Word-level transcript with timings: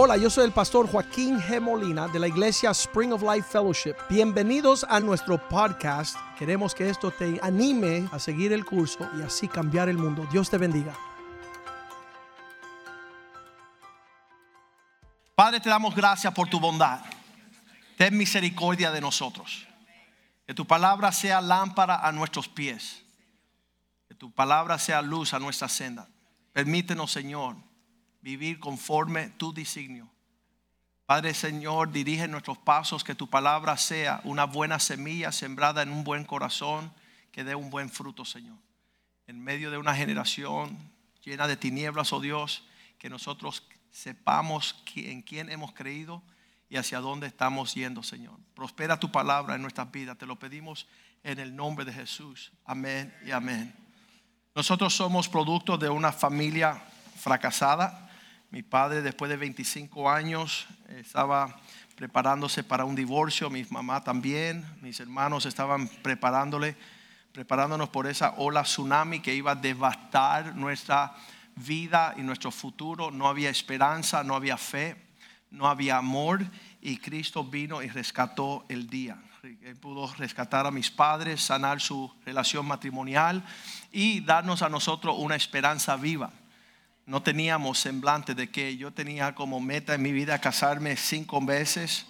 Hola, 0.00 0.16
yo 0.16 0.30
soy 0.30 0.44
el 0.44 0.52
pastor 0.52 0.88
Joaquín 0.88 1.40
G. 1.40 1.60
Molina 1.60 2.06
de 2.06 2.20
la 2.20 2.28
iglesia 2.28 2.70
Spring 2.70 3.12
of 3.12 3.20
Life 3.20 3.48
Fellowship. 3.50 3.96
Bienvenidos 4.08 4.86
a 4.88 5.00
nuestro 5.00 5.48
podcast. 5.48 6.16
Queremos 6.38 6.72
que 6.72 6.88
esto 6.88 7.10
te 7.10 7.40
anime 7.42 8.08
a 8.12 8.20
seguir 8.20 8.52
el 8.52 8.64
curso 8.64 9.10
y 9.18 9.22
así 9.22 9.48
cambiar 9.48 9.88
el 9.88 9.98
mundo. 9.98 10.24
Dios 10.30 10.48
te 10.48 10.56
bendiga. 10.56 10.94
Padre, 15.34 15.58
te 15.58 15.68
damos 15.68 15.96
gracias 15.96 16.32
por 16.32 16.48
tu 16.48 16.60
bondad. 16.60 17.00
Ten 17.96 18.16
misericordia 18.16 18.92
de 18.92 19.00
nosotros. 19.00 19.66
Que 20.46 20.54
tu 20.54 20.64
palabra 20.64 21.10
sea 21.10 21.40
lámpara 21.40 22.06
a 22.06 22.12
nuestros 22.12 22.46
pies. 22.46 23.02
Que 24.06 24.14
tu 24.14 24.30
palabra 24.30 24.78
sea 24.78 25.02
luz 25.02 25.34
a 25.34 25.40
nuestra 25.40 25.68
senda. 25.68 26.06
Permítenos, 26.52 27.10
Señor, 27.10 27.56
vivir 28.20 28.58
conforme 28.58 29.30
tu 29.30 29.52
designio. 29.52 30.08
Padre 31.06 31.32
Señor, 31.32 31.90
dirige 31.90 32.28
nuestros 32.28 32.58
pasos, 32.58 33.02
que 33.02 33.14
tu 33.14 33.30
palabra 33.30 33.76
sea 33.76 34.20
una 34.24 34.44
buena 34.44 34.78
semilla 34.78 35.32
sembrada 35.32 35.82
en 35.82 35.90
un 35.90 36.04
buen 36.04 36.24
corazón, 36.24 36.92
que 37.32 37.44
dé 37.44 37.54
un 37.54 37.70
buen 37.70 37.88
fruto, 37.88 38.24
Señor. 38.24 38.58
En 39.26 39.42
medio 39.42 39.70
de 39.70 39.78
una 39.78 39.94
generación 39.94 40.76
llena 41.22 41.46
de 41.46 41.56
tinieblas, 41.56 42.12
oh 42.12 42.20
Dios, 42.20 42.64
que 42.98 43.08
nosotros 43.08 43.66
sepamos 43.90 44.82
en 44.96 45.22
quién 45.22 45.50
hemos 45.50 45.72
creído 45.72 46.22
y 46.68 46.76
hacia 46.76 47.00
dónde 47.00 47.26
estamos 47.26 47.74
yendo, 47.74 48.02
Señor. 48.02 48.38
Prospera 48.54 49.00
tu 49.00 49.10
palabra 49.10 49.54
en 49.54 49.62
nuestras 49.62 49.90
vidas. 49.90 50.18
Te 50.18 50.26
lo 50.26 50.38
pedimos 50.38 50.86
en 51.22 51.38
el 51.38 51.56
nombre 51.56 51.84
de 51.84 51.92
Jesús. 51.92 52.52
Amén 52.64 53.14
y 53.24 53.30
amén. 53.30 53.74
Nosotros 54.54 54.94
somos 54.94 55.28
producto 55.28 55.78
de 55.78 55.88
una 55.88 56.12
familia 56.12 56.82
fracasada. 57.18 58.07
Mi 58.50 58.62
padre, 58.62 59.02
después 59.02 59.28
de 59.28 59.36
25 59.36 60.08
años, 60.10 60.66
estaba 60.88 61.60
preparándose 61.96 62.64
para 62.64 62.86
un 62.86 62.94
divorcio. 62.94 63.50
Mi 63.50 63.62
mamá 63.68 64.02
también. 64.02 64.64
Mis 64.80 65.00
hermanos 65.00 65.44
estaban 65.44 65.86
preparándole, 65.86 66.74
preparándonos 67.32 67.90
por 67.90 68.06
esa 68.06 68.30
ola 68.38 68.62
tsunami 68.62 69.20
que 69.20 69.34
iba 69.34 69.50
a 69.52 69.54
devastar 69.54 70.56
nuestra 70.56 71.14
vida 71.56 72.14
y 72.16 72.22
nuestro 72.22 72.50
futuro. 72.50 73.10
No 73.10 73.28
había 73.28 73.50
esperanza, 73.50 74.24
no 74.24 74.34
había 74.34 74.56
fe, 74.56 74.96
no 75.50 75.68
había 75.68 75.98
amor. 75.98 76.40
Y 76.80 76.96
Cristo 76.96 77.44
vino 77.44 77.82
y 77.82 77.88
rescató 77.88 78.64
el 78.70 78.88
día. 78.88 79.18
Él 79.42 79.76
pudo 79.76 80.10
rescatar 80.14 80.64
a 80.66 80.70
mis 80.70 80.90
padres, 80.90 81.42
sanar 81.42 81.82
su 81.82 82.10
relación 82.24 82.64
matrimonial 82.64 83.44
y 83.92 84.20
darnos 84.20 84.62
a 84.62 84.70
nosotros 84.70 85.16
una 85.18 85.36
esperanza 85.36 85.96
viva. 85.96 86.32
No 87.08 87.22
teníamos 87.22 87.78
semblante 87.78 88.34
de 88.34 88.50
que 88.50 88.76
yo 88.76 88.90
tenía 88.90 89.34
como 89.34 89.60
meta 89.60 89.94
en 89.94 90.02
mi 90.02 90.12
vida 90.12 90.38
casarme 90.42 90.94
cinco 90.94 91.40
veces 91.40 92.04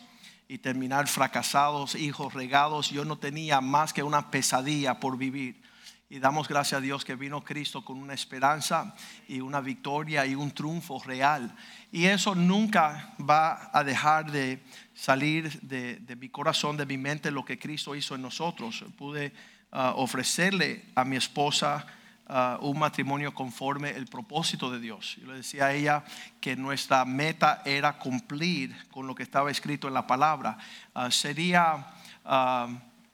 y 0.49 0.59
terminar 0.59 1.07
fracasados, 1.07 1.95
hijos 1.95 2.35
regados. 2.35 2.91
Yo 2.91 3.05
no 3.05 3.17
tenía 3.17 3.61
más 3.61 3.93
que 3.93 4.03
una 4.03 4.33
pesadilla 4.33 4.99
por 4.99 5.17
vivir. 5.17 5.63
Y 6.11 6.19
damos 6.19 6.49
gracias 6.49 6.79
a 6.79 6.81
Dios 6.81 7.05
que 7.05 7.15
vino 7.15 7.45
Cristo 7.45 7.85
con 7.85 7.99
una 7.99 8.13
esperanza 8.13 8.97
y 9.29 9.39
una 9.39 9.61
victoria 9.61 10.27
y 10.27 10.35
un 10.35 10.51
triunfo 10.51 11.01
real. 11.07 11.55
Y 11.93 12.07
eso 12.07 12.35
nunca 12.35 13.15
va 13.21 13.71
a 13.73 13.85
dejar 13.85 14.33
de 14.33 14.61
salir 14.95 15.61
de, 15.61 16.17
mi 16.17 16.29
corazón, 16.29 16.77
de 16.77 16.87
mi 16.87 16.99
mente, 16.99 17.31
lo 17.31 17.45
que 17.45 17.57
Cristo 17.57 17.95
hizo 17.95 18.17
en 18.17 18.23
nosotros. 18.23 18.85
Pude 18.97 19.33
ah, 19.71 19.93
ofrecerle 19.95 20.87
a 20.97 21.05
mi 21.05 21.15
esposa 21.15 21.87
ah, 22.29 22.59
un 22.61 22.79
matrimonio 22.79 23.35
conforme 23.35 23.91
el 23.91 24.07
propósito 24.07 24.71
de 24.71 24.81
Dios. 24.81 25.17
Yo 25.21 25.29
le 25.29 25.39
decía 25.39 25.67
a 25.67 25.75
ella 25.75 26.05
que 26.41 26.57
nuestra 26.57 27.05
meta 27.05 27.63
era 27.65 27.99
cumplir 27.99 28.75
con 28.91 29.07
lo 29.07 29.15
que 29.15 29.23
estaba 29.23 29.51
escrito 29.51 29.89
en 29.89 29.95
la 29.95 30.07
palabra. 30.07 30.59
Ah, 30.95 31.11
sería 31.11 31.87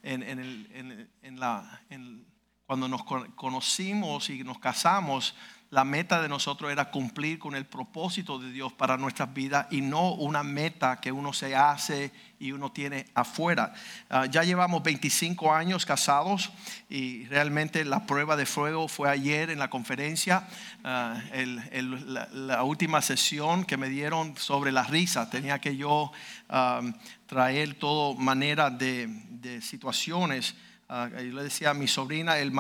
en, 0.03 0.23
el, 0.23 1.09
en 1.23 1.41
la... 1.41 1.81
En, 1.91 2.35
cuando 2.67 2.89
nos 2.89 3.05
conocimos 3.05 4.31
y 4.31 4.43
nos 4.43 4.59
casamos, 4.59 5.35
la 5.75 5.83
meta 5.83 6.23
de 6.23 6.29
nosotros 6.29 6.71
era 6.71 6.93
cumplir 6.93 7.41
con 7.41 7.57
el 7.57 7.67
propósito 7.67 8.39
de 8.39 8.53
Dios 8.53 8.73
para 8.73 8.97
nuestras 8.97 9.35
vidas 9.35 9.67
y 9.73 9.81
no 9.81 10.13
una 10.13 10.45
meta 10.45 11.01
que 11.01 11.11
uno 11.11 11.33
se 11.33 11.57
hace 11.57 12.13
y 12.39 12.53
uno 12.53 12.71
tiene 12.71 13.07
afuera. 13.13 13.75
Ah, 14.09 14.27
ya 14.27 14.45
llevamos 14.45 14.85
25 14.85 15.53
años 15.53 15.85
casados 15.85 16.53
y 16.89 17.25
realmente 17.27 17.85
la 17.85 18.07
prueba 18.07 18.37
de 18.37 18.47
fuego 18.47 18.87
fue 18.87 19.11
ayer 19.11 19.51
en 19.51 19.59
la 19.59 19.69
conferencia, 19.69 20.47
ah, 20.85 21.21
la, 21.33 22.63
última 22.63 23.03
sesión 23.03 23.65
que 23.65 23.77
me 23.77 23.89
dieron 23.89 24.37
sobre 24.37 24.71
la 24.71 24.85
risa. 24.85 25.29
Tenía 25.29 25.59
que 25.59 25.77
yo 25.77 26.13
ah, 26.51 26.83
traer 27.27 27.75
todo 27.75 28.15
manera 28.15 28.71
de 28.71 29.61
situaciones 29.61 30.55
Ah, 30.87 31.09
yo 31.11 31.33
le 31.33 31.45
decía 31.45 31.71
a 31.71 31.75
mi 31.75 31.89
sobrina, 31.89 32.37
el, 32.39 32.53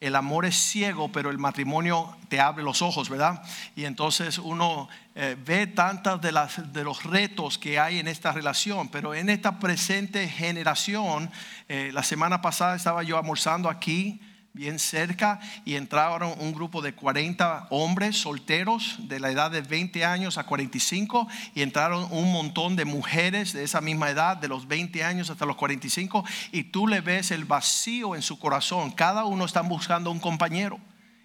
el, 0.00 0.16
amor 0.16 0.44
es 0.44 0.56
ciego, 0.56 1.12
pero 1.12 1.30
el 1.30 1.38
matrimonio 1.38 2.16
te 2.28 2.40
abre 2.40 2.64
los 2.64 2.82
ojos, 2.82 3.08
¿verdad? 3.08 3.44
Y 3.76 3.84
entonces 3.84 4.38
uno 4.38 4.88
eh, 5.14 5.36
ve 5.46 5.68
tantas 5.68 6.20
de, 6.20 6.32
las, 6.32 6.72
de 6.72 6.82
los 6.82 7.04
retos 7.04 7.56
que 7.56 7.78
hay 7.78 8.00
en 8.00 8.08
esta 8.08 8.32
relación, 8.32 8.88
pero 8.88 9.14
en 9.14 9.30
esta 9.30 9.60
presente 9.60 10.28
generación, 10.28 11.30
eh, 11.68 11.90
la 11.94 12.02
semana 12.02 12.42
pasada 12.42 12.74
estaba 12.74 13.04
yo 13.04 13.18
almorzando 13.18 13.70
aquí 13.70 14.20
bien 14.54 14.78
cerca 14.78 15.40
y 15.64 15.74
entraron 15.74 16.32
un 16.38 16.52
grupo 16.52 16.80
de 16.80 16.94
40 16.94 17.66
hombres 17.70 18.16
solteros 18.16 18.96
de 19.00 19.18
la 19.18 19.32
edad 19.32 19.50
de 19.50 19.62
20 19.62 20.04
años 20.04 20.38
a 20.38 20.46
45 20.46 21.26
y 21.56 21.62
entraron 21.62 22.06
un 22.12 22.32
montón 22.32 22.76
de 22.76 22.84
mujeres 22.84 23.52
de 23.52 23.64
esa 23.64 23.80
misma 23.80 24.10
edad, 24.10 24.36
de 24.36 24.46
los 24.46 24.68
20 24.68 25.02
años 25.02 25.28
hasta 25.28 25.44
los 25.44 25.56
45 25.56 26.24
y 26.52 26.64
tú 26.64 26.86
le 26.86 27.00
ves 27.00 27.32
el 27.32 27.44
vacío 27.44 28.14
en 28.14 28.22
su 28.22 28.38
corazón. 28.38 28.92
Cada 28.92 29.24
uno 29.24 29.44
está 29.44 29.60
buscando 29.62 30.12
un 30.12 30.20
compañero 30.20 30.78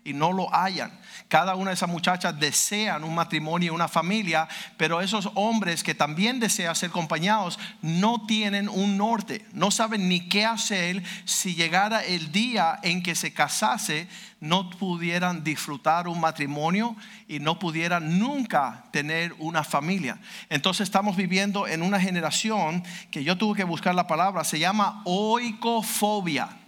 y 0.03 0.13
no 0.13 0.31
lo 0.31 0.53
hayan. 0.53 0.91
Cada 1.27 1.55
una 1.55 1.71
de 1.71 1.75
esas 1.75 1.89
muchachas 1.89 2.39
desean 2.39 3.03
un 3.03 3.15
matrimonio 3.15 3.71
y 3.71 3.75
una 3.75 3.87
familia, 3.87 4.47
pero 4.77 5.01
esos 5.01 5.29
hombres 5.35 5.83
que 5.83 5.95
también 5.95 6.39
desean 6.39 6.75
ser 6.75 6.89
acompañados 6.89 7.59
no 7.81 8.25
tienen 8.25 8.69
un 8.69 8.97
norte, 8.97 9.45
no 9.53 9.71
saben 9.71 10.09
ni 10.09 10.27
qué 10.27 10.45
hacer 10.45 11.03
si 11.25 11.55
llegara 11.55 12.03
el 12.03 12.31
día 12.31 12.79
en 12.83 13.03
que 13.03 13.15
se 13.15 13.33
casase, 13.33 14.07
no 14.39 14.69
pudieran 14.69 15.43
disfrutar 15.43 16.07
un 16.07 16.19
matrimonio 16.19 16.95
y 17.27 17.39
no 17.39 17.59
pudieran 17.59 18.19
nunca 18.19 18.85
tener 18.91 19.35
una 19.38 19.63
familia. 19.63 20.19
Entonces 20.49 20.85
estamos 20.85 21.15
viviendo 21.15 21.67
en 21.67 21.83
una 21.83 21.99
generación 21.99 22.83
que 23.11 23.23
yo 23.23 23.38
tuve 23.38 23.57
que 23.57 23.63
buscar 23.63 23.95
la 23.95 24.07
palabra, 24.07 24.43
se 24.43 24.59
llama 24.59 25.01
oicofobia. 25.05 26.58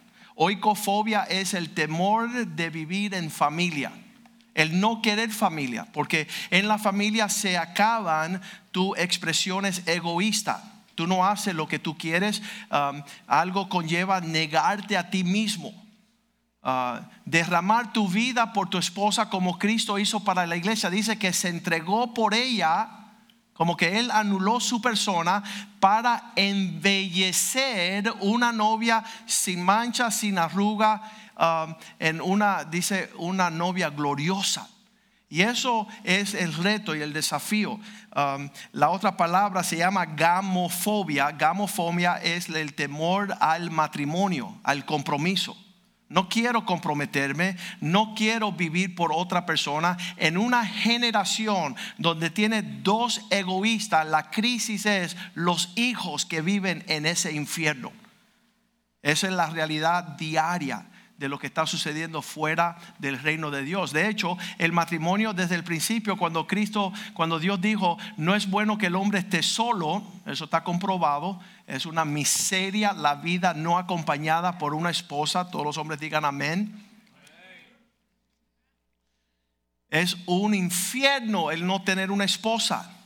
Oicofobia 0.43 1.21
es 1.25 1.53
el 1.53 1.69
temor 1.69 2.47
de 2.47 2.71
vivir 2.71 3.13
en 3.13 3.29
familia, 3.29 3.91
el 4.55 4.79
no 4.79 4.99
querer 4.99 5.29
familia, 5.29 5.85
porque 5.93 6.27
en 6.49 6.67
la 6.67 6.79
familia 6.79 7.29
se 7.29 7.59
acaban 7.59 8.41
tus 8.71 8.97
expresiones 8.97 9.83
egoístas. 9.85 10.59
Tú 10.95 11.05
no 11.05 11.27
haces 11.27 11.53
lo 11.53 11.67
que 11.67 11.77
tú 11.77 11.95
quieres, 11.95 12.41
um, 12.71 13.03
algo 13.27 13.69
conlleva 13.69 14.19
negarte 14.19 14.97
a 14.97 15.11
ti 15.11 15.23
mismo. 15.23 15.75
Uh, 16.63 17.05
derramar 17.23 17.93
tu 17.93 18.07
vida 18.07 18.51
por 18.51 18.67
tu 18.67 18.79
esposa 18.79 19.29
como 19.29 19.59
Cristo 19.59 19.99
hizo 19.99 20.23
para 20.23 20.47
la 20.47 20.55
iglesia. 20.55 20.89
Dice 20.89 21.19
que 21.19 21.33
se 21.33 21.49
entregó 21.49 22.15
por 22.15 22.33
ella 22.33 23.00
como 23.53 23.77
que 23.77 23.99
él 23.99 24.09
anuló 24.11 24.59
su 24.59 24.81
persona 24.81 25.43
para 25.79 26.31
embellecer 26.35 28.11
una 28.21 28.51
novia 28.51 29.03
sin 29.25 29.63
mancha, 29.63 30.09
sin 30.09 30.37
arruga, 30.37 31.01
um, 31.37 31.75
en 31.99 32.21
una, 32.21 32.63
dice, 32.63 33.11
una 33.17 33.49
novia 33.49 33.89
gloriosa. 33.89 34.67
Y 35.29 35.43
eso 35.43 35.87
es 36.03 36.33
el 36.33 36.53
reto 36.53 36.93
y 36.93 37.01
el 37.01 37.13
desafío. 37.13 37.79
Um, 38.15 38.49
la 38.73 38.89
otra 38.89 39.15
palabra 39.15 39.63
se 39.63 39.77
llama 39.77 40.05
gamofobia. 40.05 41.31
Gamofobia 41.31 42.17
es 42.17 42.49
el 42.49 42.73
temor 42.73 43.33
al 43.39 43.71
matrimonio, 43.71 44.57
al 44.63 44.83
compromiso. 44.85 45.55
No 46.11 46.27
quiero 46.27 46.65
comprometerme, 46.65 47.55
no 47.79 48.13
quiero 48.15 48.51
vivir 48.51 48.95
por 48.95 49.13
otra 49.13 49.45
persona. 49.45 49.95
En 50.17 50.37
una 50.37 50.65
generación 50.65 51.77
donde 51.97 52.29
tiene 52.29 52.61
dos 52.63 53.21
egoístas, 53.29 54.05
la 54.05 54.29
crisis 54.29 54.85
es 54.85 55.15
los 55.35 55.71
hijos 55.77 56.25
que 56.25 56.41
viven 56.41 56.83
en 56.87 57.05
ese 57.05 57.31
infierno. 57.31 57.93
Esa 59.01 59.27
es 59.27 59.33
la 59.33 59.49
realidad 59.49 60.03
diaria 60.03 60.90
de 61.21 61.29
lo 61.29 61.37
que 61.37 61.45
está 61.45 61.67
sucediendo 61.67 62.23
fuera 62.23 62.77
del 62.97 63.19
reino 63.19 63.51
de 63.51 63.61
Dios. 63.61 63.93
De 63.93 64.09
hecho, 64.09 64.39
el 64.57 64.71
matrimonio 64.71 65.33
desde 65.33 65.53
el 65.53 65.63
principio, 65.63 66.17
cuando 66.17 66.47
Cristo, 66.47 66.91
cuando 67.13 67.39
Dios 67.39 67.61
dijo, 67.61 67.99
no 68.17 68.33
es 68.33 68.49
bueno 68.49 68.79
que 68.79 68.87
el 68.87 68.95
hombre 68.95 69.19
esté 69.19 69.43
solo, 69.43 70.03
eso 70.25 70.45
está 70.45 70.63
comprobado, 70.63 71.39
es 71.67 71.85
una 71.85 72.05
miseria 72.05 72.91
la 72.93 73.13
vida 73.15 73.53
no 73.53 73.77
acompañada 73.77 74.57
por 74.57 74.73
una 74.73 74.89
esposa, 74.89 75.51
todos 75.51 75.63
los 75.63 75.77
hombres 75.77 75.99
digan 75.99 76.25
amén. 76.25 76.87
Es 79.91 80.17
un 80.25 80.55
infierno 80.55 81.51
el 81.51 81.67
no 81.67 81.83
tener 81.83 82.09
una 82.09 82.23
esposa. 82.23 82.97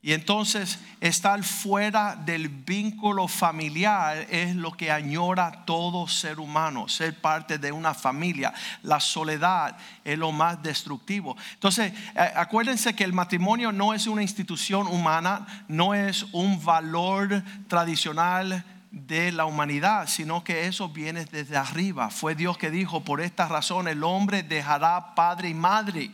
Y 0.00 0.12
entonces 0.12 0.78
estar 1.00 1.42
fuera 1.42 2.14
del 2.14 2.48
vínculo 2.48 3.26
familiar 3.26 4.28
es 4.30 4.54
lo 4.54 4.70
que 4.70 4.92
añora 4.92 5.64
todo 5.64 6.06
ser 6.06 6.38
humano, 6.38 6.88
ser 6.88 7.20
parte 7.20 7.58
de 7.58 7.72
una 7.72 7.94
familia. 7.94 8.54
La 8.84 9.00
soledad 9.00 9.76
es 10.04 10.16
lo 10.16 10.30
más 10.30 10.62
destructivo. 10.62 11.36
Entonces, 11.54 11.92
acuérdense 12.36 12.94
que 12.94 13.02
el 13.02 13.12
matrimonio 13.12 13.72
no 13.72 13.92
es 13.92 14.06
una 14.06 14.22
institución 14.22 14.86
humana, 14.86 15.64
no 15.66 15.94
es 15.94 16.26
un 16.30 16.64
valor 16.64 17.42
tradicional 17.66 18.64
de 18.92 19.32
la 19.32 19.46
humanidad, 19.46 20.06
sino 20.06 20.44
que 20.44 20.68
eso 20.68 20.88
viene 20.88 21.24
desde 21.24 21.56
arriba. 21.56 22.10
Fue 22.10 22.36
Dios 22.36 22.56
que 22.56 22.70
dijo, 22.70 23.02
por 23.02 23.20
esta 23.20 23.48
razón 23.48 23.88
el 23.88 24.04
hombre 24.04 24.44
dejará 24.44 25.16
padre 25.16 25.48
y 25.48 25.54
madre 25.54 26.12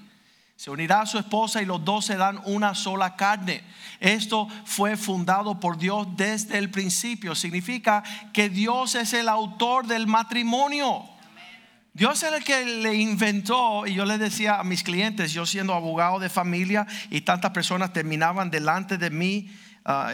se 0.65 0.71
unirá 0.71 1.03
a 1.03 1.07
su 1.07 1.19
esposa 1.19 1.61
y 1.61 1.67
los 1.67 1.85
dos 1.85 2.07
serán 2.07 2.41
una 2.47 2.75
sola 2.75 3.17
carne. 3.17 3.63
Esto 4.01 4.49
fue 4.65 4.97
fundado 4.97 5.61
por 5.61 5.77
Dios 5.77 6.07
desde 6.17 6.57
el 6.57 6.71
principio. 6.71 7.35
Significa 7.35 8.03
que 8.33 8.49
Dios 8.49 8.95
es 8.95 9.13
el 9.13 9.29
autor 9.29 9.87
del 9.87 10.07
matrimonio. 10.07 11.05
Dios 11.93 12.23
es 12.23 12.33
el 12.33 12.43
que 12.43 12.65
le 12.65 12.95
inventó, 12.95 13.87
y 13.87 13.93
yo 13.93 14.07
le 14.07 14.17
decía 14.17 14.59
a 14.59 14.65
mis 14.65 14.83
clientes, 14.83 15.35
yo 15.35 15.45
siendo 15.45 15.75
abogado 15.75 16.19
de 16.19 16.31
familia 16.31 16.87
y 17.11 17.21
tantas 17.21 17.51
personas 17.51 17.93
terminaban 17.93 18.51
delante 18.51 18.97
de 18.97 19.11
mí 19.11 19.51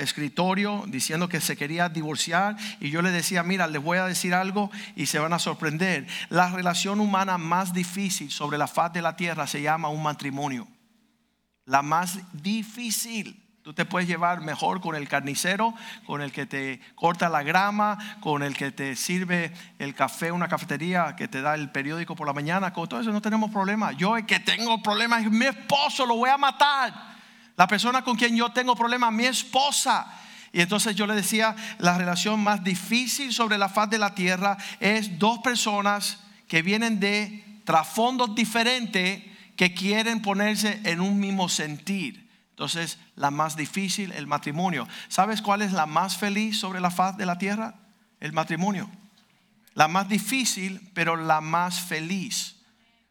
escritorio 0.00 0.84
diciendo 0.88 1.28
que 1.28 1.40
se 1.40 1.56
quería 1.56 1.88
divorciar 1.88 2.56
y 2.80 2.90
yo 2.90 3.02
le 3.02 3.10
decía, 3.10 3.42
mira, 3.42 3.66
les 3.68 3.82
voy 3.82 3.98
a 3.98 4.06
decir 4.06 4.34
algo 4.34 4.70
y 4.96 5.06
se 5.06 5.18
van 5.18 5.32
a 5.32 5.38
sorprender. 5.38 6.06
La 6.28 6.50
relación 6.50 7.00
humana 7.00 7.38
más 7.38 7.72
difícil 7.72 8.30
sobre 8.30 8.58
la 8.58 8.66
faz 8.66 8.92
de 8.92 9.02
la 9.02 9.16
tierra 9.16 9.46
se 9.46 9.62
llama 9.62 9.88
un 9.88 10.02
matrimonio. 10.02 10.66
La 11.66 11.82
más 11.82 12.18
difícil. 12.32 13.46
Tú 13.62 13.74
te 13.74 13.84
puedes 13.84 14.08
llevar 14.08 14.40
mejor 14.40 14.80
con 14.80 14.96
el 14.96 15.06
carnicero, 15.06 15.74
con 16.06 16.22
el 16.22 16.32
que 16.32 16.46
te 16.46 16.80
corta 16.94 17.28
la 17.28 17.42
grama, 17.42 18.16
con 18.20 18.42
el 18.42 18.56
que 18.56 18.72
te 18.72 18.96
sirve 18.96 19.52
el 19.78 19.94
café, 19.94 20.32
una 20.32 20.48
cafetería, 20.48 21.14
que 21.14 21.28
te 21.28 21.42
da 21.42 21.54
el 21.54 21.70
periódico 21.70 22.16
por 22.16 22.26
la 22.26 22.32
mañana. 22.32 22.72
Con 22.72 22.88
todo 22.88 23.00
eso 23.00 23.12
no 23.12 23.20
tenemos 23.20 23.50
problema. 23.50 23.92
Yo 23.92 24.14
que 24.26 24.40
tengo 24.40 24.82
problemas 24.82 25.22
es 25.24 25.30
mi 25.30 25.44
esposo, 25.44 26.06
lo 26.06 26.16
voy 26.16 26.30
a 26.30 26.38
matar. 26.38 27.19
La 27.60 27.66
persona 27.66 28.00
con 28.00 28.16
quien 28.16 28.34
yo 28.34 28.50
tengo 28.52 28.74
problemas, 28.74 29.12
mi 29.12 29.26
esposa. 29.26 30.10
Y 30.50 30.62
entonces 30.62 30.96
yo 30.96 31.06
le 31.06 31.14
decía, 31.14 31.54
la 31.78 31.98
relación 31.98 32.42
más 32.42 32.64
difícil 32.64 33.34
sobre 33.34 33.58
la 33.58 33.68
faz 33.68 33.90
de 33.90 33.98
la 33.98 34.14
tierra 34.14 34.56
es 34.80 35.18
dos 35.18 35.40
personas 35.40 36.20
que 36.48 36.62
vienen 36.62 37.00
de 37.00 37.60
trasfondos 37.66 38.34
diferentes 38.34 39.22
que 39.56 39.74
quieren 39.74 40.22
ponerse 40.22 40.80
en 40.84 41.02
un 41.02 41.20
mismo 41.20 41.50
sentir. 41.50 42.30
Entonces, 42.48 42.98
la 43.14 43.30
más 43.30 43.56
difícil, 43.56 44.10
el 44.12 44.26
matrimonio. 44.26 44.88
¿Sabes 45.08 45.42
cuál 45.42 45.60
es 45.60 45.72
la 45.72 45.84
más 45.84 46.16
feliz 46.16 46.58
sobre 46.58 46.80
la 46.80 46.90
faz 46.90 47.18
de 47.18 47.26
la 47.26 47.36
tierra? 47.36 47.74
El 48.20 48.32
matrimonio. 48.32 48.88
La 49.74 49.86
más 49.86 50.08
difícil, 50.08 50.90
pero 50.94 51.14
la 51.14 51.42
más 51.42 51.78
feliz 51.78 52.56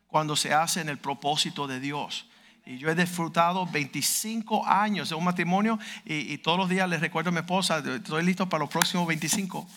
cuando 0.07 0.36
se 0.36 0.56
hace 0.56 0.81
en 0.81 0.90
el 0.90 0.98
propósito 0.98 1.68
de 1.68 1.80
Dios. 1.80 2.25
Y 2.69 2.77
yo 2.77 2.88
he 2.88 2.94
disfrutado 2.94 3.66
25 3.66 4.63
años 4.63 5.10
de 5.10 5.16
un 5.16 5.24
matrimonio 5.24 5.80
y, 6.06 6.38
todos 6.38 6.60
los 6.60 6.69
días 6.69 6.88
les 6.88 7.01
recuerdo 7.01 7.30
a 7.30 7.31
mi 7.31 7.39
esposa, 7.39 7.80
estoy 7.80 8.24
listo 8.24 8.48
para 8.48 8.60
los 8.60 8.69
próximos 8.69 9.07
25. 9.07 9.68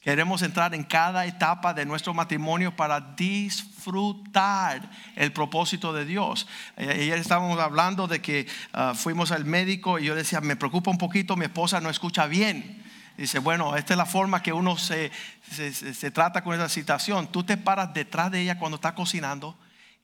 Queremos 0.00 0.42
entrar 0.42 0.72
en 0.72 0.84
cada 0.84 1.26
etapa 1.26 1.74
de 1.74 1.84
nuestro 1.84 2.14
matrimonio 2.14 2.76
para 2.76 3.00
disfrutar 3.00 4.88
el 5.16 5.32
propósito 5.32 5.92
de 5.92 6.04
Dios. 6.04 6.46
Ayer 6.76 7.18
estábamos 7.18 7.58
hablando 7.58 8.06
de 8.06 8.22
que 8.22 8.46
ah, 8.72 8.92
fuimos 8.94 9.32
al 9.32 9.44
médico 9.44 9.98
y 9.98 10.04
yo 10.04 10.14
decía, 10.14 10.40
me 10.40 10.54
preocupa 10.54 10.92
un 10.92 10.98
poquito, 10.98 11.34
mi 11.34 11.46
esposa 11.46 11.80
no 11.80 11.90
escucha 11.90 12.28
bien. 12.28 12.84
Dice, 13.16 13.40
bueno, 13.40 13.74
esta 13.74 13.94
es 13.94 13.98
la 13.98 14.06
forma 14.06 14.44
que 14.44 14.52
uno 14.52 14.76
se, 14.76 15.10
se 15.50 16.10
trata 16.12 16.44
con 16.44 16.54
esa 16.54 16.68
situación. 16.68 17.32
Tú 17.32 17.42
te 17.42 17.56
paras 17.56 17.92
detrás 17.92 18.30
de 18.30 18.42
ella 18.42 18.60
cuando 18.60 18.76
está 18.76 18.94
cocinando 18.94 19.56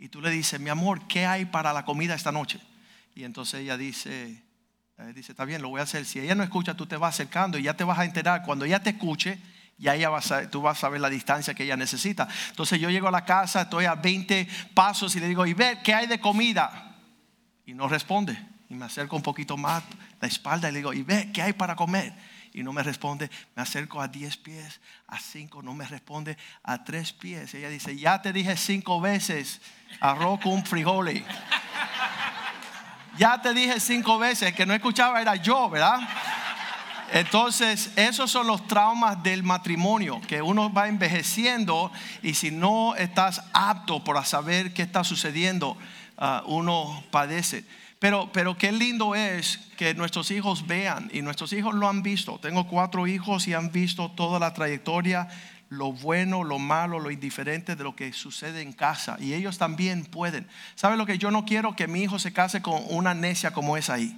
y 0.04 0.08
tú 0.10 0.20
le 0.20 0.28
dices, 0.28 0.60
mi 0.60 0.68
amor, 0.68 1.08
¿qué 1.08 1.24
hay 1.24 1.46
para 1.46 1.72
la 1.72 1.86
comida 1.86 2.14
esta 2.14 2.30
noche? 2.30 2.60
Y 3.14 3.24
entonces 3.24 3.60
ella 3.60 3.78
dice, 3.78 4.38
dice, 5.14 5.32
está 5.32 5.46
bien, 5.46 5.62
lo 5.62 5.70
voy 5.70 5.80
a 5.80 5.84
hacer. 5.84 6.04
Si 6.04 6.20
ella 6.20 6.34
no 6.34 6.42
escucha, 6.42 6.74
tú 6.74 6.84
te 6.84 6.98
vas 6.98 7.14
acercando 7.14 7.56
y 7.56 7.62
ya 7.62 7.72
te 7.72 7.84
vas 7.84 7.98
a 7.98 8.04
enterar. 8.04 8.42
Cuando 8.42 8.66
ella 8.66 8.82
te 8.82 8.90
escuche, 8.90 9.38
ya 9.78 9.94
ella 9.94 10.10
tú 10.50 10.60
vas 10.60 10.76
a 10.76 10.80
saber 10.82 11.00
la 11.00 11.08
distancia 11.08 11.54
que 11.54 11.64
ella 11.64 11.78
necesita. 11.78 12.28
Entonces 12.50 12.78
yo 12.78 12.90
llego 12.90 13.08
a 13.08 13.10
la 13.10 13.24
casa, 13.24 13.62
estoy 13.62 13.86
a 13.86 13.94
20 13.94 14.46
pasos 14.74 15.16
y 15.16 15.20
le 15.20 15.26
digo, 15.26 15.46
y 15.46 15.54
ve, 15.54 15.78
¿qué 15.82 15.94
hay 15.94 16.06
de 16.06 16.20
comida? 16.20 16.98
Y 17.64 17.72
no 17.72 17.88
responde. 17.88 18.38
Y 18.68 18.74
me 18.74 18.84
acerco 18.84 19.16
un 19.16 19.22
poquito 19.22 19.56
más 19.56 19.82
la 20.20 20.28
espalda 20.28 20.68
y 20.68 20.72
le 20.72 20.78
digo, 20.80 20.92
y 20.92 21.02
ve, 21.02 21.30
¿qué 21.32 21.40
hay 21.40 21.54
para 21.54 21.76
comer? 21.76 22.12
Y 22.54 22.62
no 22.62 22.72
me 22.72 22.82
responde. 22.82 23.28
Me 23.54 23.62
acerco 23.62 24.00
a 24.00 24.08
10 24.08 24.36
pies, 24.38 24.80
a 25.08 25.18
5, 25.18 25.62
no 25.62 25.74
me 25.74 25.86
responde, 25.86 26.38
a 26.62 26.82
3 26.82 27.12
pies. 27.14 27.52
Ella 27.52 27.68
dice, 27.68 27.94
ya 27.96 28.22
te 28.22 28.32
dije 28.32 28.56
5 28.56 29.00
veces, 29.00 29.60
arroz 30.00 30.40
con 30.40 30.64
frijoles. 30.64 31.22
Ya 33.18 33.42
te 33.42 33.52
dije 33.52 33.78
5 33.78 34.18
veces, 34.18 34.54
que 34.54 34.64
no 34.64 34.72
escuchaba 34.72 35.20
era 35.20 35.36
yo, 35.36 35.68
¿verdad? 35.68 35.98
Entonces, 37.12 37.90
esos 37.96 38.30
son 38.30 38.46
los 38.46 38.66
traumas 38.66 39.22
del 39.22 39.42
matrimonio, 39.42 40.20
que 40.26 40.40
uno 40.40 40.72
va 40.72 40.88
envejeciendo 40.88 41.92
y 42.22 42.34
si 42.34 42.50
no 42.50 42.94
estás 42.96 43.42
apto 43.52 44.02
para 44.02 44.24
saber 44.24 44.72
qué 44.72 44.82
está 44.82 45.04
sucediendo, 45.04 45.76
ah, 46.18 46.42
uno 46.46 47.04
padece. 47.10 47.64
Pero, 48.04 48.30
pero 48.34 48.58
qué 48.58 48.70
lindo 48.70 49.14
es 49.14 49.58
que 49.78 49.94
nuestros 49.94 50.30
hijos 50.30 50.66
vean, 50.66 51.08
y 51.10 51.22
nuestros 51.22 51.54
hijos 51.54 51.74
lo 51.74 51.88
han 51.88 52.02
visto. 52.02 52.38
Tengo 52.38 52.68
cuatro 52.68 53.06
hijos 53.06 53.48
y 53.48 53.54
han 53.54 53.72
visto 53.72 54.10
toda 54.10 54.38
la 54.38 54.52
trayectoria, 54.52 55.26
lo 55.70 55.90
bueno, 55.90 56.44
lo 56.44 56.58
malo, 56.58 56.98
lo 57.00 57.10
indiferente 57.10 57.76
de 57.76 57.82
lo 57.82 57.96
que 57.96 58.12
sucede 58.12 58.60
en 58.60 58.74
casa. 58.74 59.16
Y 59.20 59.32
ellos 59.32 59.56
también 59.56 60.04
pueden. 60.04 60.46
¿Sabe 60.74 60.98
lo 60.98 61.06
que 61.06 61.16
yo 61.16 61.30
no 61.30 61.46
quiero? 61.46 61.76
Que 61.76 61.88
mi 61.88 62.02
hijo 62.02 62.18
se 62.18 62.34
case 62.34 62.60
con 62.60 62.82
una 62.90 63.14
necia 63.14 63.54
como 63.54 63.74
es 63.78 63.88
ahí. 63.88 64.14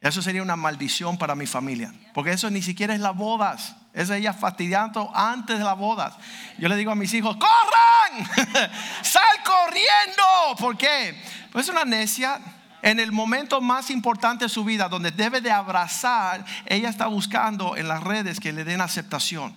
Eso 0.00 0.22
sería 0.22 0.40
una 0.40 0.54
maldición 0.54 1.18
para 1.18 1.34
mi 1.34 1.46
familia. 1.46 1.92
Porque 2.14 2.30
eso 2.30 2.50
ni 2.50 2.62
siquiera 2.62 2.94
es 2.94 3.00
las 3.00 3.16
bodas. 3.16 3.74
Es 3.94 4.10
ella 4.10 4.32
fastidiando 4.32 5.10
antes 5.12 5.58
de 5.58 5.64
las 5.64 5.76
bodas. 5.76 6.14
Yo 6.56 6.68
le 6.68 6.76
digo 6.76 6.92
a 6.92 6.94
mis 6.94 7.12
hijos, 7.14 7.36
corran, 7.36 8.30
sal 9.02 9.24
corriendo. 9.44 10.22
¿Por 10.56 10.78
qué? 10.78 11.20
Pues 11.50 11.66
es 11.66 11.72
una 11.72 11.84
necia 11.84 12.40
en 12.82 13.00
el 13.00 13.12
momento 13.12 13.60
más 13.60 13.90
importante 13.90 14.44
de 14.46 14.48
su 14.48 14.64
vida, 14.64 14.88
donde 14.88 15.10
debe 15.10 15.40
de 15.40 15.50
abrazar, 15.50 16.44
ella 16.66 16.88
está 16.88 17.06
buscando 17.06 17.76
en 17.76 17.88
las 17.88 18.02
redes 18.02 18.40
que 18.40 18.52
le 18.52 18.64
den 18.64 18.80
aceptación. 18.80 19.54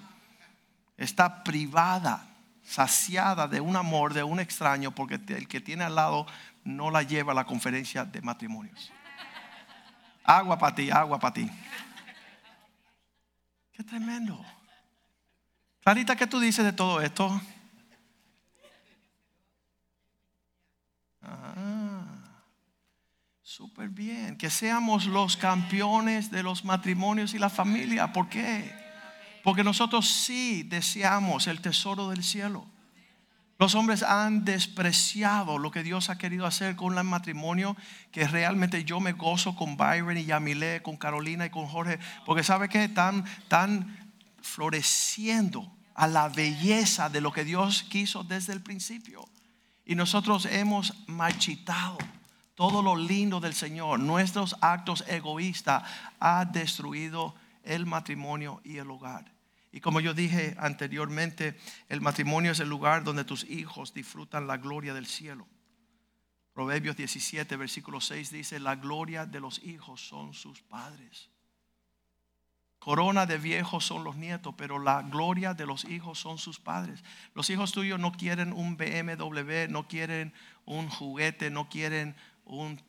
Está 0.97 1.43
privada, 1.43 2.25
saciada 2.63 3.47
de 3.47 3.61
un 3.61 3.75
amor 3.75 4.13
de 4.13 4.23
un 4.23 4.39
extraño, 4.39 4.91
porque 4.91 5.19
el 5.27 5.47
que 5.47 5.61
tiene 5.61 5.83
al 5.83 5.95
lado 5.95 6.27
no 6.63 6.91
la 6.91 7.03
lleva 7.03 7.31
a 7.31 7.35
la 7.35 7.45
conferencia 7.45 8.05
de 8.05 8.21
matrimonios. 8.21 8.91
Agua 10.23 10.57
para 10.57 10.75
ti, 10.75 10.89
agua 10.89 11.19
para 11.19 11.33
ti. 11.33 11.49
Qué 13.73 13.83
tremendo. 13.83 14.43
Clarita, 15.81 16.15
¿qué 16.15 16.27
tú 16.27 16.39
dices 16.39 16.63
de 16.63 16.71
todo 16.71 17.01
esto? 17.01 17.41
Súper 23.43 23.89
bien. 23.89 24.37
Que 24.37 24.49
seamos 24.49 25.05
los 25.05 25.35
campeones 25.35 26.31
de 26.31 26.43
los 26.43 26.63
matrimonios 26.63 27.33
y 27.33 27.39
la 27.39 27.49
familia. 27.49 28.13
¿Por 28.13 28.29
qué? 28.29 28.73
Porque 29.43 29.65
nosotros 29.65 30.07
sí 30.09 30.63
deseamos 30.63 31.47
el 31.47 31.59
tesoro 31.59 32.09
del 32.09 32.23
cielo. 32.23 32.65
Los 33.59 33.75
hombres 33.75 34.01
han 34.01 34.45
despreciado 34.45 35.57
lo 35.57 35.71
que 35.71 35.83
Dios 35.83 36.09
ha 36.09 36.17
querido 36.17 36.45
hacer 36.45 36.77
con 36.77 36.97
el 36.97 37.03
matrimonio, 37.03 37.75
que 38.11 38.27
realmente 38.27 38.85
yo 38.85 39.01
me 39.01 39.11
gozo 39.11 39.55
con 39.55 39.75
Byron 39.75 40.17
y 40.17 40.25
Yamile, 40.25 40.81
con 40.81 40.95
Carolina 40.95 41.45
y 41.45 41.49
con 41.49 41.67
Jorge, 41.67 41.99
porque 42.25 42.43
sabe 42.43 42.69
que 42.69 42.85
están, 42.85 43.25
floreciendo 44.41 45.71
a 45.95 46.07
la 46.07 46.27
belleza 46.27 47.09
de 47.09 47.21
lo 47.21 47.31
que 47.31 47.45
Dios 47.45 47.83
quiso 47.83 48.23
desde 48.23 48.53
el 48.53 48.61
principio. 48.61 49.23
Y 49.85 49.95
nosotros 49.95 50.45
hemos 50.45 50.93
marchitado 51.07 51.97
todo 52.55 52.81
lo 52.81 52.95
lindo 52.95 53.39
del 53.39 53.53
Señor, 53.53 53.99
nuestros 53.99 54.55
actos 54.61 55.03
egoístas, 55.07 55.83
ha 56.19 56.45
destruido 56.45 57.35
el 57.63 57.85
matrimonio 57.85 58.61
y 58.63 58.77
el 58.77 58.89
hogar. 58.91 59.33
Y 59.71 59.79
como 59.79 59.99
yo 59.99 60.13
dije 60.13 60.55
anteriormente, 60.59 61.57
el 61.89 61.99
matrimonio 61.99 62.51
es 62.51 62.59
el 62.59 62.69
lugar 62.69 63.03
donde 63.03 63.23
tus 63.23 63.43
hijos 63.45 63.93
disfrutan 63.93 64.45
la 64.45 64.57
gloria 64.57 64.93
del 64.93 65.07
cielo. 65.07 65.47
Proverbios 66.53 66.95
17, 66.95 67.55
versículo 67.57 67.99
6 67.99 68.29
dice, 68.29 68.59
la 68.59 68.75
gloria 68.75 69.25
de 69.25 69.39
los 69.39 69.63
hijos 69.63 70.07
son 70.07 70.35
sus 70.35 70.61
padres. 70.61 71.31
Corona 72.77 73.25
de 73.25 73.37
viejos 73.37 73.85
son 73.85 74.03
los 74.03 74.17
nietos, 74.17 74.53
pero 74.57 74.77
la 74.77 75.01
gloria 75.01 75.53
de 75.53 75.65
los 75.65 75.85
hijos 75.85 76.19
son 76.19 76.37
sus 76.37 76.59
padres. 76.59 77.03
Los 77.33 77.49
hijos 77.49 77.71
tuyos 77.71 77.99
no 77.99 78.11
quieren 78.11 78.53
un 78.53 78.77
BMW, 78.77 79.69
no 79.69 79.87
quieren 79.87 80.33
un 80.65 80.89
juguete, 80.89 81.49
no 81.49 81.69
quieren 81.69 82.15
un 82.45 82.81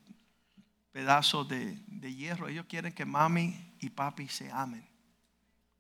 pedazo 0.93 1.45
de, 1.45 1.77
de 1.87 2.15
hierro. 2.15 2.49
Ellos 2.49 2.67
quieren 2.69 2.93
que 2.93 3.05
mami 3.05 3.75
y 3.81 3.91
papi 3.91 4.29
se 4.29 4.51
amen. 4.51 4.89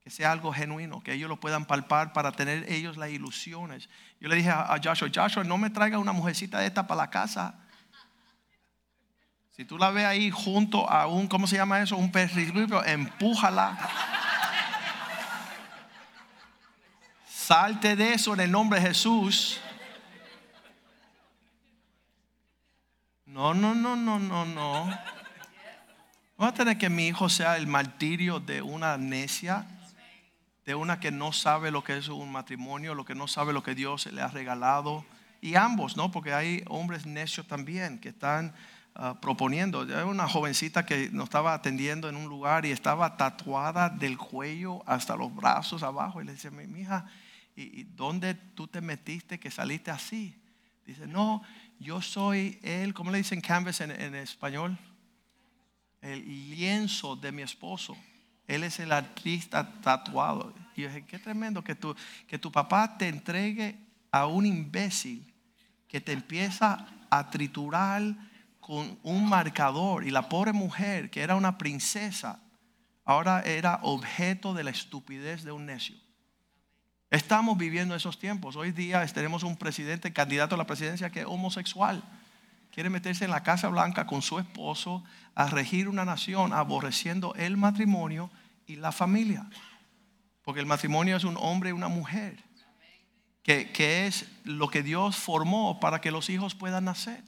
Que 0.00 0.10
sea 0.10 0.32
algo 0.32 0.52
genuino, 0.52 1.02
que 1.02 1.14
ellos 1.14 1.28
lo 1.28 1.40
puedan 1.40 1.64
palpar 1.64 2.12
para 2.12 2.32
tener 2.32 2.70
ellos 2.70 2.96
las 2.96 3.10
ilusiones. 3.10 3.88
Yo 4.20 4.28
le 4.28 4.36
dije 4.36 4.50
a, 4.50 4.78
Joshua, 4.82 5.08
Joshua, 5.14 5.44
no 5.44 5.56
me 5.56 5.70
traiga 5.70 5.98
una 5.98 6.12
mujercita 6.12 6.58
de 6.58 6.66
esta 6.66 6.86
para 6.86 7.02
la 7.02 7.10
casa. 7.10 7.54
Si 9.56 9.64
tú 9.64 9.78
la 9.78 9.90
ves 9.90 10.04
ahí 10.04 10.30
junto 10.30 10.90
a 10.90 11.06
un, 11.06 11.28
¿cómo 11.28 11.46
se 11.46 11.56
llama 11.56 11.80
eso? 11.80 11.96
Un 11.96 12.12
perrito, 12.12 12.84
empújala. 12.84 13.78
Salte 17.26 17.94
de 17.94 18.14
eso 18.14 18.34
en 18.34 18.40
el 18.40 18.50
nombre 18.50 18.80
de 18.80 18.88
Jesús. 18.88 19.60
No, 23.34 23.52
no, 23.52 23.74
no, 23.74 23.96
no, 23.96 24.20
no, 24.20 24.44
no. 24.44 24.88
Va 26.40 26.46
a 26.46 26.54
tener 26.54 26.78
que 26.78 26.88
mi 26.88 27.08
hijo 27.08 27.28
sea 27.28 27.56
el 27.56 27.66
martirio 27.66 28.38
de 28.38 28.62
una 28.62 28.96
necia, 28.96 29.66
de 30.64 30.76
una 30.76 31.00
que 31.00 31.10
no 31.10 31.32
sabe 31.32 31.72
lo 31.72 31.82
que 31.82 31.96
es 31.96 32.06
un 32.06 32.30
matrimonio, 32.30 32.94
lo 32.94 33.04
que 33.04 33.16
no 33.16 33.26
sabe 33.26 33.52
lo 33.52 33.64
que 33.64 33.74
Dios 33.74 34.06
le 34.06 34.22
ha 34.22 34.28
regalado. 34.28 35.04
Y 35.40 35.56
ambos, 35.56 35.96
¿no? 35.96 36.12
Porque 36.12 36.32
hay 36.32 36.62
hombres 36.68 37.06
necios 37.06 37.48
también 37.48 37.98
que 37.98 38.10
están 38.10 38.54
uh, 38.94 39.16
proponiendo. 39.20 39.80
Hay 39.80 40.04
una 40.04 40.28
jovencita 40.28 40.86
que 40.86 41.10
nos 41.10 41.24
estaba 41.24 41.54
atendiendo 41.54 42.08
en 42.08 42.14
un 42.14 42.28
lugar 42.28 42.64
y 42.64 42.70
estaba 42.70 43.16
tatuada 43.16 43.88
del 43.88 44.16
cuello 44.16 44.88
hasta 44.88 45.16
los 45.16 45.34
brazos 45.34 45.82
abajo. 45.82 46.22
Y 46.22 46.24
le 46.24 46.34
dice, 46.34 46.52
mi 46.52 46.82
hija, 46.82 47.06
¿y, 47.56 47.80
¿y 47.80 47.82
dónde 47.82 48.34
tú 48.34 48.68
te 48.68 48.80
metiste 48.80 49.40
que 49.40 49.50
saliste 49.50 49.90
así? 49.90 50.40
Dice, 50.86 51.06
no, 51.06 51.42
yo 51.78 52.00
soy 52.02 52.58
él, 52.62 52.94
¿cómo 52.94 53.10
le 53.10 53.18
dicen 53.18 53.40
canvas 53.40 53.80
en, 53.80 53.90
en 53.90 54.14
español? 54.14 54.78
el 56.04 56.50
lienzo 56.50 57.16
de 57.16 57.32
mi 57.32 57.42
esposo. 57.42 57.96
Él 58.46 58.62
es 58.62 58.78
el 58.78 58.92
artista 58.92 59.80
tatuado. 59.80 60.54
Y 60.76 60.82
yo 60.82 60.88
dije, 60.88 61.06
qué 61.06 61.18
tremendo 61.18 61.64
que 61.64 61.74
tu, 61.74 61.96
que 62.28 62.38
tu 62.38 62.52
papá 62.52 62.98
te 62.98 63.08
entregue 63.08 63.78
a 64.10 64.26
un 64.26 64.44
imbécil 64.44 65.32
que 65.88 66.00
te 66.00 66.12
empieza 66.12 66.86
a 67.08 67.30
triturar 67.30 68.02
con 68.60 68.98
un 69.02 69.26
marcador. 69.28 70.04
Y 70.04 70.10
la 70.10 70.28
pobre 70.28 70.52
mujer, 70.52 71.10
que 71.10 71.22
era 71.22 71.36
una 71.36 71.56
princesa, 71.56 72.40
ahora 73.04 73.40
era 73.40 73.80
objeto 73.82 74.52
de 74.52 74.64
la 74.64 74.70
estupidez 74.70 75.42
de 75.42 75.52
un 75.52 75.66
necio. 75.66 75.96
Estamos 77.10 77.56
viviendo 77.58 77.94
esos 77.94 78.18
tiempos. 78.18 78.56
Hoy 78.56 78.72
día 78.72 79.04
tenemos 79.06 79.42
un 79.42 79.56
presidente, 79.56 80.12
candidato 80.12 80.54
a 80.54 80.58
la 80.58 80.66
presidencia, 80.66 81.10
que 81.10 81.20
es 81.20 81.26
homosexual 81.26 82.02
quiere 82.74 82.90
meterse 82.90 83.24
en 83.24 83.30
la 83.30 83.44
Casa 83.44 83.68
Blanca 83.68 84.04
con 84.04 84.20
su 84.20 84.40
esposo 84.40 85.04
a 85.36 85.46
regir 85.46 85.88
una 85.88 86.04
nación 86.04 86.52
aborreciendo 86.52 87.32
el 87.36 87.56
matrimonio 87.56 88.30
y 88.66 88.74
la 88.74 88.90
familia. 88.90 89.46
Porque 90.42 90.60
el 90.60 90.66
matrimonio 90.66 91.16
es 91.16 91.22
un 91.22 91.36
hombre 91.38 91.70
y 91.70 91.72
una 91.72 91.86
mujer, 91.86 92.42
que, 93.44 93.70
que 93.70 94.08
es 94.08 94.26
lo 94.42 94.68
que 94.68 94.82
Dios 94.82 95.14
formó 95.14 95.78
para 95.78 96.00
que 96.00 96.10
los 96.10 96.28
hijos 96.30 96.56
puedan 96.56 96.86
nacer. 96.86 97.22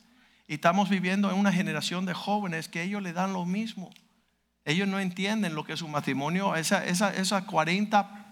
Y 0.49 0.54
estamos 0.54 0.88
viviendo 0.88 1.30
en 1.30 1.37
una 1.37 1.52
generación 1.52 2.06
de 2.06 2.14
jóvenes 2.14 2.68
que 2.68 2.83
ellos 2.83 3.00
le 3.00 3.12
dan 3.12 3.33
lo 3.33 3.47
mismo. 3.47 3.90
Ellos 4.64 4.88
no 4.88 4.99
entienden 4.99 5.54
lo 5.54 5.62
que 5.62 5.75
es 5.75 5.83
un 5.83 5.92
matrimonio. 5.92 6.56
Esas 6.56 6.87
esa, 6.87 7.14
esa 7.14 7.47
40 7.47 8.25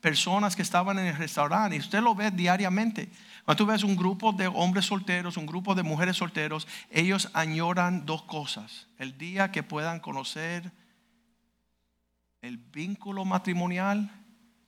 personas 0.00 0.56
que 0.56 0.62
estaban 0.62 0.98
en 0.98 1.06
el 1.06 1.16
restaurante, 1.16 1.76
y 1.76 1.80
usted 1.80 2.00
lo 2.00 2.14
ve 2.14 2.30
diariamente. 2.30 3.10
Cuando 3.44 3.64
tú 3.64 3.70
ves 3.70 3.82
un 3.82 3.96
grupo 3.96 4.32
de 4.32 4.46
hombres 4.46 4.86
solteros, 4.86 5.36
un 5.36 5.46
grupo 5.46 5.74
de 5.74 5.82
mujeres 5.82 6.16
solteros, 6.16 6.66
ellos 6.90 7.30
añoran 7.32 8.06
dos 8.06 8.22
cosas. 8.22 8.88
El 8.98 9.18
día 9.18 9.50
que 9.50 9.62
puedan 9.62 10.00
conocer 10.00 10.72
el 12.42 12.56
vínculo 12.56 13.24
matrimonial 13.24 14.10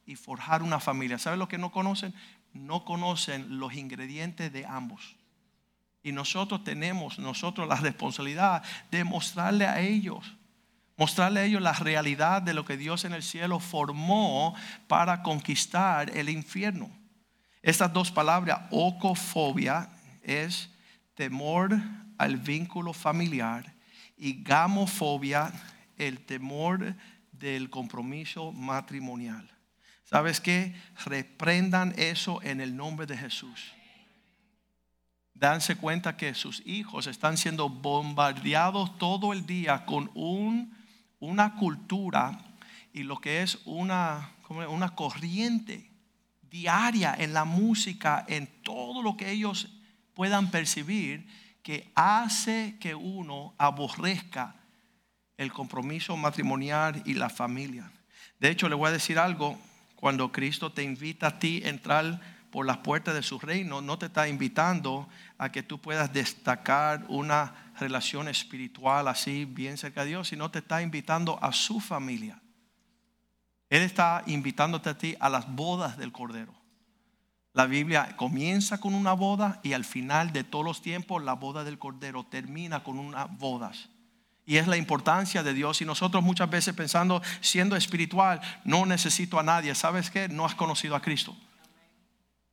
y 0.05 0.17
forjar 0.17 0.63
una 0.63 0.81
familia. 0.81 1.19
¿Sabes 1.19 1.39
lo 1.39 1.49
que 1.49 1.59
no 1.59 1.71
conocen? 1.71 2.15
No 2.53 2.85
conocen 2.85 3.59
los 3.59 3.75
ingredientes 3.75 4.53
de 4.53 4.67
ambos. 4.67 5.17
Y 6.03 6.13
nosotros 6.13 6.65
tenemos, 6.65 7.19
nosotros 7.19 7.69
la 7.69 7.77
responsabilidad 7.81 8.63
de 8.91 9.05
mostrarle 9.05 9.67
a 9.67 9.81
ellos, 9.81 10.35
mostrarle 10.97 11.41
a 11.41 11.45
ellos 11.45 11.63
la 11.63 11.73
realidad 11.73 12.43
de 12.43 12.55
lo 12.55 12.65
que 12.65 12.77
Dios 12.77 13.05
en 13.05 13.13
el 13.13 13.23
cielo 13.23 13.61
formó 13.61 14.55
para 14.87 15.23
conquistar 15.23 16.17
el 16.17 16.29
infierno. 16.29 16.91
Estas 17.63 17.93
dos 17.93 18.11
palabras, 18.11 18.61
ocofobia, 18.71 19.89
es 20.23 20.71
temor 21.15 21.79
al 22.19 22.37
vínculo 22.37 22.93
familiar 22.93 23.75
y 24.17 24.43
gamofobia, 24.43 25.53
el 25.97 26.25
temor 26.25 26.95
del 27.33 27.71
compromiso 27.71 28.53
matrimonial. 28.53 29.49
¿Sabes 30.05 30.41
qué? 30.41 30.75
Reprendan 31.05 31.95
eso 31.97 32.43
en 32.43 32.61
el 32.61 32.77
nombre 32.77 33.07
de 33.07 33.17
Jesús. 33.17 33.73
Danse 35.35 35.77
cuenta 35.77 36.17
que 36.17 36.35
sus 36.35 36.63
hijos 36.67 37.07
están 37.07 37.37
siendo 37.37 37.69
bombardeados 37.69 38.97
todo 38.99 39.33
el 39.33 39.47
día 39.47 39.85
con 39.87 40.11
un, 40.15 40.77
una 41.23 41.55
cultura 41.55 42.37
y 42.93 43.05
lo 43.05 43.21
que 43.21 43.43
es 43.43 43.61
una, 43.65 44.33
una 44.49 44.97
corriente 44.97 45.89
diaria 46.51 47.15
en 47.17 47.33
la 47.33 47.45
música, 47.45 48.25
en 48.29 48.49
todo 48.63 49.03
lo 49.03 49.17
que 49.17 49.31
ellos 49.31 49.69
puedan 50.15 50.51
percibir, 50.51 51.25
que 51.63 51.93
hace 51.95 52.77
que 52.81 52.97
uno 52.97 53.55
aborrezca 53.57 54.57
el 55.37 55.53
compromiso 55.53 56.17
matrimonial 56.17 57.01
y 57.07 57.15
la 57.15 57.31
familia. 57.31 57.91
De 58.41 58.51
hecho, 58.51 58.69
le 58.69 58.75
voy 58.75 58.89
a 58.89 58.93
decir 58.93 59.17
algo, 59.17 59.57
cuando 59.95 60.33
Cristo 60.33 60.73
te 60.73 60.83
invita 60.83 61.29
a 61.29 61.39
ti 61.39 61.63
a 61.65 61.69
entrar 61.69 62.21
por 62.53 62.67
las 62.67 62.77
puertas 62.79 63.15
de 63.15 63.23
su 63.23 63.41
reino, 63.41 63.81
no 63.81 63.99
te 63.99 64.07
está 64.07 64.29
invitando 64.29 65.09
a 65.39 65.51
que 65.51 65.63
tú 65.63 65.81
puedas 65.81 66.13
destacar 66.13 67.07
una 67.09 67.73
relación 67.81 68.29
espiritual 68.29 69.09
así 69.09 69.47
bien 69.47 69.79
cerca 69.79 70.03
de 70.03 70.11
Dios, 70.11 70.29
sino 70.29 70.51
te 70.51 70.59
está 70.59 70.83
invitando 70.83 71.43
a 71.43 71.53
su 71.53 71.81
familia. 71.81 72.41
Él 73.71 73.81
está 73.81 74.23
invitándote 74.27 74.91
a 74.91 74.99
ti 74.99 75.17
a 75.19 75.31
las 75.31 75.51
bodas 75.51 75.97
del 75.97 76.13
Cordero. 76.13 76.53
La 77.55 77.65
Biblia 77.65 78.17
comienza 78.19 78.79
con 78.79 78.95
una 78.95 79.15
boda 79.15 79.59
y 79.63 79.73
al 79.73 79.87
final 79.87 80.31
de 80.33 80.45
todos 80.45 80.65
los 80.65 80.83
tiempos 80.83 81.25
la 81.25 81.33
boda 81.33 81.65
del 81.65 81.79
Cordero 81.79 82.25
termina 82.25 82.85
con 82.85 82.99
unas 82.99 83.35
bodas. 83.39 83.89
Y 84.45 84.59
es 84.59 84.67
la 84.67 84.77
importancia 84.77 85.43
de 85.43 85.55
Dios. 85.55 85.81
Y 85.81 85.87
nosotros 85.87 86.23
muchas 86.23 86.51
veces 86.51 86.75
pensando, 86.75 87.23
siendo 87.41 87.77
espiritual, 87.77 88.43
no 88.65 88.85
necesito 88.85 89.41
a 89.41 89.43
nadie. 89.43 89.75
¿Sabes 89.75 90.11
qué? 90.11 90.29
No 90.29 90.45
has 90.45 90.55
conocido 90.55 90.95
a 90.95 91.01
Cristo. 91.01 91.35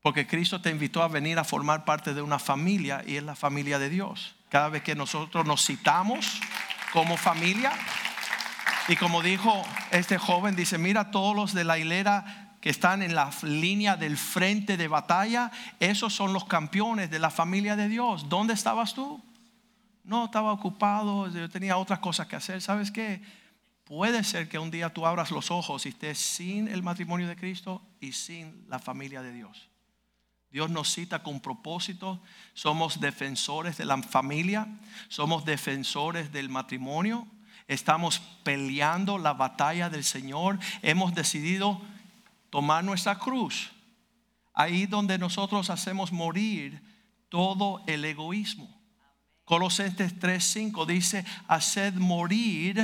Porque 0.02 0.28
Cristo 0.28 0.62
te 0.62 0.70
invitó 0.70 1.04
a 1.04 1.08
venir 1.08 1.40
a 1.40 1.44
formar 1.44 1.86
parte 1.86 2.14
de 2.14 2.22
una 2.22 2.40
familia 2.40 3.04
y 3.06 3.18
es 3.18 3.24
la 3.24 3.36
familia 3.36 3.80
de 3.80 3.90
Dios. 3.90 4.36
Cada 4.50 4.70
vez 4.70 4.82
que 4.82 4.96
nosotros 4.96 5.46
nos 5.46 5.66
citamos 5.66 6.40
como 6.94 7.18
familia, 7.18 7.72
y 8.88 8.96
como 8.96 9.22
dijo 9.22 9.64
este 9.92 10.18
joven, 10.18 10.56
dice, 10.56 10.80
mira 10.80 11.12
todos 11.12 11.36
los 11.36 11.54
de 11.54 11.64
la 11.64 11.78
hilera 11.78 12.56
que 12.60 12.72
están 12.72 13.04
en 13.04 13.14
la 13.14 13.30
línea 13.44 13.96
del 13.96 14.18
frente 14.18 14.78
de 14.78 14.88
batalla, 14.88 15.52
esos 15.80 16.14
son 16.14 16.34
los 16.34 16.46
campeones 16.46 17.12
de 17.12 17.20
la 17.20 17.30
familia 17.30 17.76
de 17.76 17.88
Dios. 17.88 18.28
¿Dónde 18.30 18.54
estabas 18.54 18.96
tú? 18.96 19.24
No, 20.04 20.26
estaba 20.26 20.52
ocupado, 20.52 21.32
yo 21.32 21.48
tenía 21.50 21.78
otras 21.78 22.00
cosas 22.00 22.26
que 22.26 22.36
hacer. 22.36 22.62
¿Sabes 22.62 22.90
qué? 22.90 23.22
Puede 23.84 24.24
ser 24.24 24.50
que 24.50 24.58
un 24.58 24.72
día 24.72 24.92
tú 24.92 25.06
abras 25.06 25.30
los 25.30 25.52
ojos 25.52 25.86
y 25.86 25.90
estés 25.90 26.18
sin 26.18 26.68
el 26.68 26.82
matrimonio 26.82 27.28
de 27.28 27.36
Cristo 27.36 27.82
y 28.00 28.14
sin 28.14 28.66
la 28.68 28.80
familia 28.80 29.22
de 29.22 29.34
Dios. 29.34 29.70
Dios 30.52 30.70
nos 30.70 30.92
cita 30.92 31.22
con 31.22 31.40
propósito. 31.40 32.20
Somos 32.54 33.00
defensores 33.00 33.78
de 33.78 33.86
la 33.86 34.02
familia, 34.02 34.68
somos 35.08 35.46
defensores 35.46 36.32
del 36.32 36.50
matrimonio, 36.50 37.28
estamos 37.68 38.20
peleando 38.44 39.18
la 39.18 39.34
batalla 39.34 39.90
del 39.90 40.04
Señor, 40.04 40.60
hemos 40.82 41.14
decidido 41.14 41.80
tomar 42.50 42.84
nuestra 42.84 43.20
cruz. 43.20 43.72
Ahí 44.54 44.88
donde 44.88 45.18
nosotros 45.18 45.70
hacemos 45.70 46.12
morir 46.12 46.82
todo 47.30 47.84
el 47.86 48.04
egoísmo. 48.04 48.76
Colosenses 49.46 50.20
3:5 50.20 50.86
dice, 50.86 51.26
haced 51.48 51.94
morir 51.94 52.84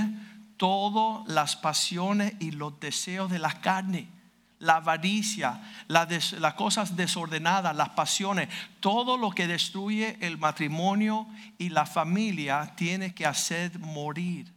todas 0.58 1.28
las 1.28 1.56
pasiones 1.56 2.34
y 2.40 2.52
los 2.52 2.80
deseos 2.80 3.30
de 3.30 3.40
la 3.40 3.60
carne, 3.62 4.08
la 4.60 4.78
avaricia, 4.78 5.62
las 5.88 6.54
cosas 6.56 6.96
desordenadas, 6.96 7.76
las 7.76 7.90
pasiones, 7.90 8.50
todo 8.80 9.18
lo 9.18 9.32
que 9.32 9.48
destruye 9.48 10.18
el 10.22 10.38
matrimonio 10.38 11.28
y 11.58 11.70
la 11.70 11.86
familia 11.86 12.74
tiene 12.76 13.14
que 13.14 13.26
hacer 13.26 13.78
morir 13.80 14.54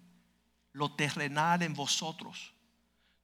lo 0.73 0.93
terrenal 0.93 1.63
en 1.63 1.75
vosotros. 1.75 2.53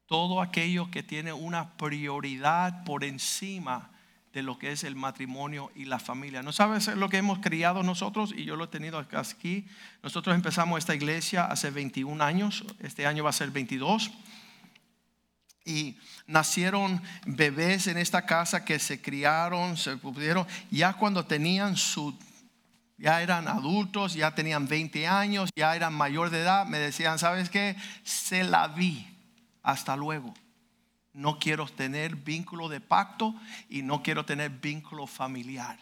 Todo 0.06 0.40
aquello 0.40 0.90
que 0.90 1.02
tiene 1.02 1.32
una 1.32 1.76
prioridad 1.76 2.84
por 2.84 3.04
encima 3.04 3.90
de 4.34 4.42
lo 4.42 4.58
que 4.58 4.72
es 4.72 4.82
el 4.82 4.96
matrimonio 4.96 5.70
y 5.76 5.84
la 5.84 6.00
familia. 6.00 6.42
¿No 6.42 6.50
sabes 6.50 6.88
lo 6.88 7.08
que 7.08 7.18
hemos 7.18 7.38
criado 7.38 7.84
nosotros? 7.84 8.34
Y 8.36 8.44
yo 8.44 8.56
lo 8.56 8.64
he 8.64 8.68
tenido 8.68 8.98
aquí. 8.98 9.66
Nosotros 10.02 10.34
empezamos 10.34 10.78
esta 10.78 10.94
iglesia 10.94 11.44
hace 11.44 11.70
21 11.70 12.22
años, 12.22 12.64
este 12.80 13.06
año 13.06 13.22
va 13.22 13.30
a 13.30 13.32
ser 13.32 13.50
22. 13.52 14.10
Y 15.64 15.96
nacieron 16.26 17.02
bebés 17.26 17.86
en 17.86 17.96
esta 17.96 18.26
casa 18.26 18.64
que 18.64 18.78
se 18.78 19.00
criaron, 19.00 19.76
se 19.76 19.96
pudieron, 19.96 20.46
ya 20.70 20.92
cuando 20.94 21.24
tenían 21.24 21.76
su, 21.76 22.16
ya 22.98 23.22
eran 23.22 23.48
adultos, 23.48 24.14
ya 24.14 24.34
tenían 24.34 24.68
20 24.68 25.06
años, 25.06 25.50
ya 25.56 25.74
eran 25.74 25.94
mayor 25.94 26.30
de 26.30 26.40
edad, 26.42 26.66
me 26.66 26.78
decían, 26.78 27.18
¿sabes 27.18 27.48
qué? 27.48 27.76
Se 28.02 28.44
la 28.44 28.68
vi, 28.68 29.06
hasta 29.62 29.96
luego. 29.96 30.34
No 31.12 31.38
quiero 31.38 31.66
tener 31.66 32.16
vínculo 32.16 32.68
de 32.68 32.80
pacto 32.80 33.34
y 33.68 33.82
no 33.82 34.02
quiero 34.02 34.24
tener 34.24 34.50
vínculo 34.50 35.06
familiar. 35.06 35.78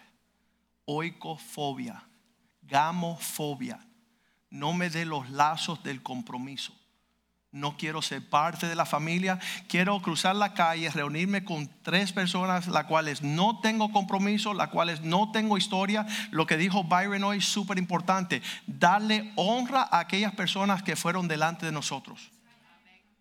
Oicofobia, 0.84 2.02
gamofobia. 2.62 3.80
No 4.50 4.74
me 4.74 4.90
dé 4.90 5.06
los 5.06 5.30
lazos 5.30 5.82
del 5.82 6.02
compromiso 6.02 6.74
no 7.52 7.76
quiero 7.76 8.00
ser 8.00 8.26
parte 8.26 8.66
de 8.66 8.74
la 8.74 8.86
familia, 8.86 9.38
quiero 9.68 10.00
cruzar 10.00 10.34
la 10.34 10.54
calle, 10.54 10.88
reunirme 10.90 11.44
con 11.44 11.68
tres 11.82 12.10
personas, 12.12 12.66
las 12.66 12.84
cuales 12.84 13.22
no 13.22 13.60
tengo 13.60 13.92
compromiso, 13.92 14.54
las 14.54 14.68
cuales 14.68 15.02
no 15.02 15.30
tengo 15.32 15.58
historia. 15.58 16.06
Lo 16.30 16.46
que 16.46 16.56
dijo 16.56 16.82
Byron 16.82 17.24
hoy 17.24 17.38
es 17.38 17.44
súper 17.44 17.78
importante, 17.78 18.42
darle 18.66 19.32
honra 19.36 19.82
a 19.82 20.00
aquellas 20.00 20.32
personas 20.32 20.82
que 20.82 20.96
fueron 20.96 21.28
delante 21.28 21.66
de 21.66 21.72
nosotros. 21.72 22.30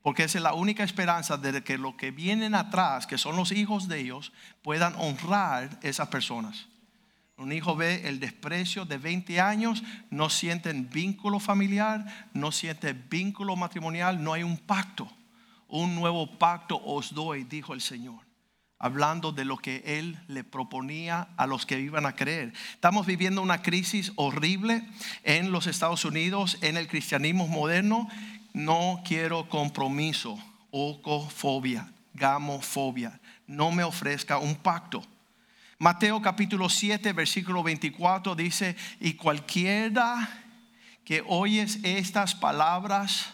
Porque 0.01 0.23
esa 0.23 0.37
es 0.37 0.43
la 0.43 0.53
única 0.53 0.83
esperanza 0.83 1.37
de 1.37 1.61
que 1.63 1.77
los 1.77 1.95
que 1.95 2.11
vienen 2.11 2.55
atrás, 2.55 3.05
que 3.05 3.17
son 3.17 3.35
los 3.35 3.51
hijos 3.51 3.87
de 3.87 3.99
ellos, 3.99 4.31
puedan 4.63 4.95
honrar 4.95 5.77
esas 5.83 6.07
personas. 6.07 6.67
Un 7.41 7.51
hijo 7.51 7.75
ve 7.75 8.07
el 8.07 8.19
desprecio 8.19 8.85
de 8.85 8.99
20 8.99 9.41
años, 9.41 9.83
no 10.11 10.29
sienten 10.29 10.91
vínculo 10.91 11.39
familiar, 11.39 12.29
no 12.33 12.51
sienten 12.51 13.07
vínculo 13.09 13.55
matrimonial, 13.55 14.23
no 14.23 14.33
hay 14.33 14.43
un 14.43 14.59
pacto. 14.59 15.11
Un 15.67 15.95
nuevo 15.95 16.37
pacto 16.37 16.79
os 16.85 17.15
doy, 17.15 17.43
dijo 17.45 17.73
el 17.73 17.81
Señor, 17.81 18.19
hablando 18.77 19.31
de 19.31 19.45
lo 19.45 19.57
que 19.57 19.81
Él 19.85 20.19
le 20.27 20.43
proponía 20.43 21.29
a 21.35 21.47
los 21.47 21.65
que 21.65 21.79
iban 21.79 22.05
a 22.05 22.15
creer. 22.15 22.53
Estamos 22.73 23.07
viviendo 23.07 23.41
una 23.41 23.63
crisis 23.63 24.11
horrible 24.17 24.87
en 25.23 25.51
los 25.51 25.65
Estados 25.65 26.05
Unidos, 26.05 26.59
en 26.61 26.77
el 26.77 26.87
cristianismo 26.87 27.47
moderno. 27.47 28.07
No 28.53 29.01
quiero 29.03 29.49
compromiso, 29.49 30.37
ocofobia, 30.69 31.91
gamofobia. 32.13 33.19
No 33.47 33.71
me 33.71 33.83
ofrezca 33.83 34.37
un 34.37 34.53
pacto. 34.53 35.03
Mateo 35.81 36.21
capítulo 36.21 36.69
7, 36.69 37.11
versículo 37.11 37.63
24 37.63 38.35
dice, 38.35 38.75
y 38.99 39.15
cualquiera 39.15 40.29
que 41.03 41.23
oyes 41.25 41.79
estas 41.81 42.35
palabras, 42.35 43.33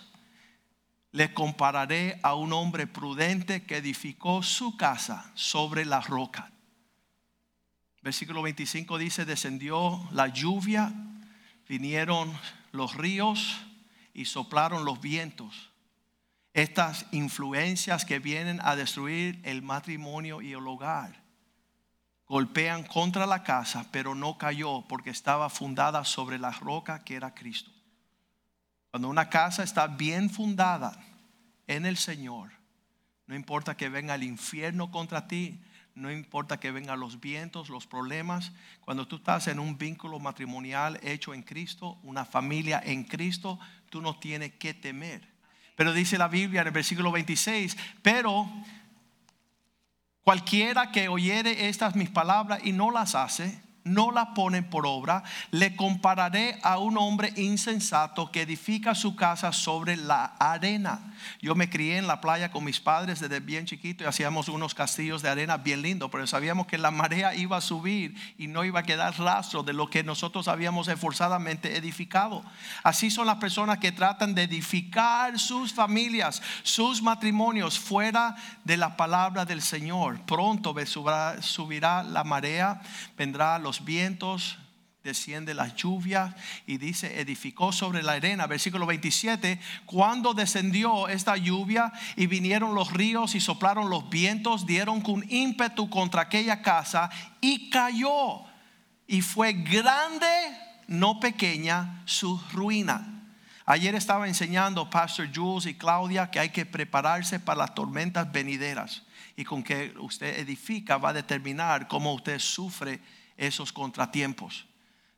le 1.12 1.34
compararé 1.34 2.22
a 2.24 2.36
un 2.36 2.54
hombre 2.54 2.88
prudente 2.88 3.66
que 3.66 3.76
edificó 3.76 4.44
su 4.44 4.78
casa 4.78 5.30
sobre 5.36 5.84
la 5.84 6.00
roca. 6.00 6.50
Versículo 8.02 8.42
25 8.42 8.98
dice, 8.98 9.26
descendió 9.26 10.08
la 10.14 10.30
lluvia, 10.30 10.94
vinieron 11.68 12.32
los 12.72 12.96
ríos 12.96 13.58
y 14.14 14.24
soplaron 14.24 14.86
los 14.86 15.02
vientos. 15.02 15.74
Estas 16.54 17.08
influencias 17.12 18.06
que 18.06 18.20
vienen 18.20 18.62
a 18.64 18.78
destruir 18.78 19.42
el 19.44 19.64
matrimonio 19.64 20.42
y 20.42 20.54
el 20.54 20.66
hogar 20.66 21.27
golpean 22.28 22.84
contra 22.84 23.26
la 23.26 23.44
casa, 23.44 23.88
pero 23.92 24.14
no 24.16 24.38
cayó 24.38 24.82
porque 24.88 25.10
estaba 25.10 25.50
fundada 25.50 26.04
sobre 26.04 26.38
la 26.38 26.52
roca 26.52 27.04
que 27.04 27.16
era 27.16 27.34
Cristo. 27.34 27.72
Cuando 28.92 29.10
una 29.10 29.30
casa 29.30 29.64
está 29.64 29.88
bien 29.88 30.30
fundada 30.30 31.00
en 31.68 31.86
el 31.86 31.98
Señor, 31.98 32.52
no 33.28 33.36
importa 33.36 33.78
que 33.78 33.90
venga 33.90 34.16
el 34.16 34.24
infierno 34.24 34.92
contra 34.92 35.28
ti, 35.28 35.62
no 35.96 36.12
importa 36.12 36.60
que 36.60 36.72
vengan 36.72 37.00
los 37.00 37.20
vientos, 37.20 37.70
los 37.70 37.88
problemas, 37.88 38.52
cuando 38.82 39.08
tú 39.08 39.18
estás 39.18 39.48
en 39.48 39.60
un 39.60 39.78
vínculo 39.78 40.20
matrimonial 40.20 41.00
hecho 41.02 41.34
en 41.34 41.42
Cristo, 41.42 41.98
una 42.04 42.24
familia 42.24 42.82
en 42.86 43.04
Cristo, 43.04 43.60
tú 43.90 44.02
no 44.02 44.20
tienes 44.20 44.54
que 44.54 44.74
temer. 44.74 45.28
Pero 45.76 45.94
dice 45.94 46.18
la 46.18 46.28
Biblia 46.28 46.62
en 46.62 46.68
el 46.68 46.74
versículo 46.74 47.12
26, 47.12 47.78
pero 48.02 48.50
Cualquiera 50.28 50.92
que 50.92 51.08
oyere 51.08 51.70
estas 51.70 51.96
mis 51.96 52.10
palabras 52.10 52.60
y 52.66 52.74
no 52.74 52.92
las 52.92 53.16
hace, 53.16 53.62
no 53.86 54.12
la 54.12 54.34
ponen 54.34 54.70
por 54.70 54.86
obra, 54.86 55.24
le 55.52 55.74
compararé 55.78 56.60
a 56.64 56.80
un 56.80 56.98
hombre 56.98 57.32
insensato 57.38 58.30
que 58.30 58.42
edifica 58.42 58.94
su 58.94 59.16
casa 59.16 59.54
sobre 59.54 59.96
la 59.96 60.36
arena. 60.38 61.16
Yo 61.42 61.56
me 61.56 61.70
crié 61.70 61.98
en 61.98 62.08
la 62.08 62.22
playa 62.22 62.52
con 62.52 62.64
mis 62.64 62.80
padres 62.80 63.20
desde 63.20 63.40
bien 63.40 63.66
chiquito 63.66 64.04
y 64.04 64.08
hacíamos 64.08 64.50
unos 64.50 64.74
castillos 64.74 65.22
de 65.22 65.30
arena 65.30 65.58
bien 65.58 65.82
lindos, 65.82 66.10
pero 66.12 66.26
sabíamos 66.28 66.68
que 66.68 66.78
la 66.78 66.92
marea 66.92 67.36
iba 67.36 67.58
a 67.58 67.62
subir 67.62 68.16
y 68.38 68.48
no 68.48 68.64
iba 68.64 68.82
a 68.82 68.84
quedar 68.84 69.18
rastro 69.20 69.64
de 69.64 69.74
lo 69.74 69.90
que 69.90 70.04
nosotros 70.04 70.48
habíamos 70.48 70.88
esforzadamente 70.88 71.78
edificado. 71.78 72.44
Así 72.84 73.10
son 73.10 73.28
las 73.28 73.38
personas 73.38 73.78
que 73.80 73.92
tratan 73.92 74.36
de 74.36 74.44
edificar 74.44 75.40
sus 75.40 75.74
familias, 75.74 76.42
sus 76.64 77.02
matrimonios 77.02 77.80
fuera 77.80 78.36
de 78.64 78.78
la 78.78 78.96
palabra 78.96 79.46
del 79.46 79.62
Señor. 79.62 80.20
Pronto 80.26 80.76
subirá, 80.86 82.04
la 82.04 82.24
marea, 82.24 82.82
vendrá 83.18 83.60
los 83.60 83.84
vientos, 83.84 84.58
desciende 85.08 85.54
la 85.54 85.74
lluvia 85.74 86.36
y 86.66 86.78
dice, 86.78 87.22
edificó 87.22 87.72
sobre 87.72 88.04
la 88.04 88.14
arena. 88.14 88.46
Versículo 88.46 88.86
27, 88.86 89.58
cuando 89.86 90.34
descendió 90.34 91.08
esta 91.08 91.38
lluvia 91.38 91.94
y 92.18 92.28
vinieron 92.28 92.76
los 92.76 92.92
ríos 92.92 93.34
y 93.34 93.40
soplaron 93.40 93.90
los 93.90 94.10
vientos, 94.10 94.66
dieron 94.66 95.00
con 95.00 95.24
ímpetu 95.30 95.90
contra 95.90 96.24
aquella 96.24 96.62
casa 96.62 97.10
y 97.40 97.70
cayó. 97.70 98.42
Y 99.08 99.22
fue 99.22 99.54
grande, 99.54 100.28
no 100.88 101.22
pequeña, 101.22 102.04
su 102.06 102.38
ruina. 102.52 103.24
Ayer 103.66 103.96
estaba 103.96 104.28
enseñando 104.28 104.90
Pastor 104.90 105.30
Jules 105.34 105.68
y 105.68 105.76
Claudia 105.76 106.30
que 106.30 106.40
hay 106.40 106.50
que 106.50 106.66
prepararse 106.66 107.40
para 107.40 107.60
las 107.60 107.74
tormentas 107.74 108.30
venideras. 108.30 109.04
Y 109.38 109.46
con 109.46 109.64
que 109.64 109.94
usted 110.00 110.40
edifica 110.40 110.98
va 110.98 111.10
a 111.10 111.14
determinar 111.14 111.88
cómo 111.88 112.14
usted 112.14 112.40
sufre 112.40 113.00
esos 113.38 113.72
contratiempos. 113.72 114.66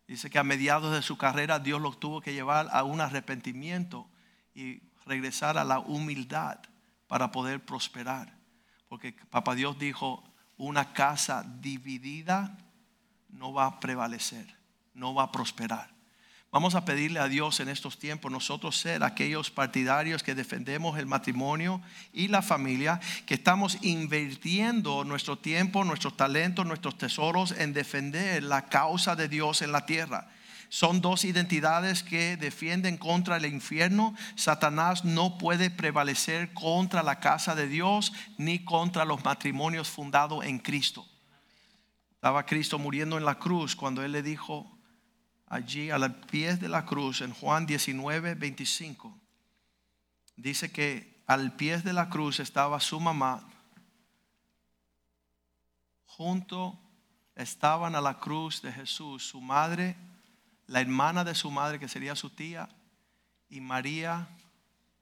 Dice 0.10 0.32
que 0.32 0.40
a 0.40 0.44
mediados 0.44 0.92
de 0.92 1.04
su 1.04 1.20
carrera 1.20 1.60
Dios 1.60 1.80
lo 1.80 1.92
tuvo 1.92 2.20
que 2.20 2.34
llevar 2.34 2.68
a 2.72 2.84
un 2.84 3.00
arrepentimiento 3.00 4.10
y 4.56 4.82
regresar 5.06 5.60
a 5.60 5.64
la 5.64 5.78
humildad 5.78 6.58
para 7.08 7.30
poder 7.30 7.64
prosperar. 7.64 8.36
Porque 8.88 9.14
Papá 9.30 9.54
Dios 9.54 9.78
dijo, 9.78 10.24
una 10.58 10.94
casa 10.94 11.46
dividida 11.62 12.58
no 13.28 13.54
va 13.54 13.68
a 13.68 13.80
prevalecer, 13.80 14.58
no 14.96 15.14
va 15.14 15.26
a 15.26 15.32
prosperar. 15.32 15.94
Vamos 16.52 16.74
a 16.74 16.84
pedirle 16.84 17.20
a 17.20 17.28
Dios 17.28 17.60
en 17.60 17.70
estos 17.70 18.00
tiempos 18.00 18.32
nosotros 18.32 18.76
ser 18.76 19.04
aquellos 19.04 19.52
partidarios 19.52 20.24
que 20.24 20.34
defendemos 20.34 20.98
el 20.98 21.06
matrimonio 21.06 21.80
y 22.12 22.28
la 22.28 22.42
familia, 22.42 23.00
que 23.28 23.36
estamos 23.36 23.78
invirtiendo 23.84 25.04
nuestro 25.04 25.38
tiempo, 25.38 25.84
nuestros 25.84 26.18
talentos, 26.18 26.66
nuestros 26.66 26.98
tesoros 26.98 27.52
en 27.52 27.74
defender 27.74 28.42
la 28.42 28.66
causa 28.66 29.16
de 29.16 29.28
Dios 29.28 29.62
en 29.62 29.72
la 29.72 29.86
tierra. 29.86 30.28
Son 30.70 31.02
dos 31.02 31.24
identidades 31.24 32.02
que 32.02 32.36
defienden 32.36 32.98
contra 32.98 33.38
el 33.38 33.46
infierno. 33.46 34.16
Satanás 34.36 35.06
no 35.06 35.38
puede 35.38 35.70
prevalecer 35.70 36.52
contra 36.54 37.04
la 37.04 37.20
casa 37.20 37.54
de 37.54 37.68
Dios 37.68 38.12
ni 38.40 38.64
contra 38.64 39.06
los 39.06 39.24
matrimonios 39.24 39.88
fundados 39.88 40.44
en 40.46 40.58
Cristo. 40.58 41.06
Estaba 42.16 42.46
Cristo 42.48 42.80
muriendo 42.80 43.20
en 43.20 43.26
la 43.26 43.36
cruz 43.36 43.76
cuando 43.76 44.04
Él 44.04 44.12
le 44.12 44.24
dijo, 44.24 44.79
allí 45.50 45.90
a 45.90 45.98
los 45.98 46.12
pies 46.28 46.60
de 46.60 46.70
la 46.70 46.86
cruz, 46.86 47.22
en 47.22 47.34
Juan 47.34 47.66
19, 47.66 48.36
25, 48.36 49.18
dice 50.36 50.72
que 50.72 51.22
al 51.26 51.56
pie 51.56 51.80
de 51.80 51.94
la 51.94 52.10
cruz 52.10 52.40
estaba 52.40 52.80
su 52.80 53.00
mamá, 53.00 53.48
junto 56.06 56.80
estaban 57.36 57.96
a 57.96 58.02
la 58.02 58.20
cruz 58.20 58.62
de 58.62 58.72
Jesús 58.72 59.28
su 59.28 59.42
madre, 59.42 59.96
la 60.68 60.82
hermana 60.82 61.24
de 61.24 61.34
su 61.34 61.50
madre 61.50 61.80
que 61.80 61.88
sería 61.88 62.16
su 62.16 62.30
tía, 62.30 62.70
y 63.50 63.62
María, 63.62 64.28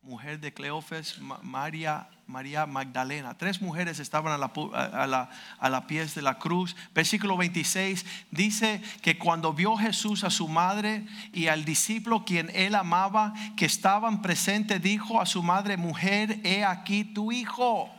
mujer 0.07 0.39
de 0.39 0.53
Cleofes, 0.53 1.19
María 1.43 2.07
María 2.27 2.65
Magdalena. 2.65 3.37
Tres 3.37 3.61
mujeres 3.61 3.99
estaban 3.99 4.33
a 4.33 4.37
la, 4.37 5.29
a, 5.59 5.69
la, 5.69 5.87
pies 5.87 6.15
de 6.15 6.21
la 6.21 6.39
cruz. 6.39 6.75
Versículo 6.93 7.37
26 7.37 8.05
dice 8.31 8.81
que 9.01 9.17
cuando 9.17 9.53
vio 9.53 9.77
Jesús 9.77 10.25
a 10.25 10.29
su 10.29 10.47
madre 10.47 11.05
y 11.33 11.47
al 11.47 11.63
discípulo 11.63 12.25
quien 12.25 12.49
él 12.53 12.75
amaba, 12.75 13.33
que 13.55 13.65
estaban 13.65 14.21
presentes, 14.21 14.81
dijo 14.81 15.21
a 15.21 15.25
su 15.25 15.41
madre, 15.41 15.77
mujer, 15.77 16.41
he 16.43 16.65
aquí 16.65 17.05
tu 17.05 17.31
hijo. 17.31 17.89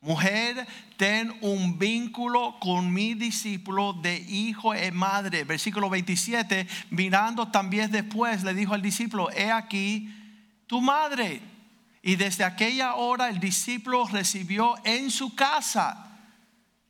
Mujer, 0.00 0.66
ten 0.96 1.34
un 1.42 1.78
vínculo 1.78 2.56
con 2.58 2.92
mi 2.92 3.14
discípulo 3.14 3.94
de 3.94 4.16
hijo 4.16 4.74
y 4.74 4.90
madre. 4.90 5.44
Versículo 5.44 5.90
27, 5.90 6.66
mirando 6.90 7.48
también 7.48 7.90
después, 7.90 8.44
le 8.44 8.54
dijo 8.54 8.74
al 8.74 8.82
discípulo, 8.82 9.30
he 9.30 9.50
aquí 9.50 10.10
tu 10.66 10.80
madre. 10.80 11.40
Y 12.02 12.16
desde 12.16 12.44
aquella 12.44 12.94
hora 12.94 13.28
el 13.28 13.40
discípulo 13.40 14.06
recibió 14.06 14.74
en 14.84 15.10
su 15.10 15.34
casa 15.34 16.18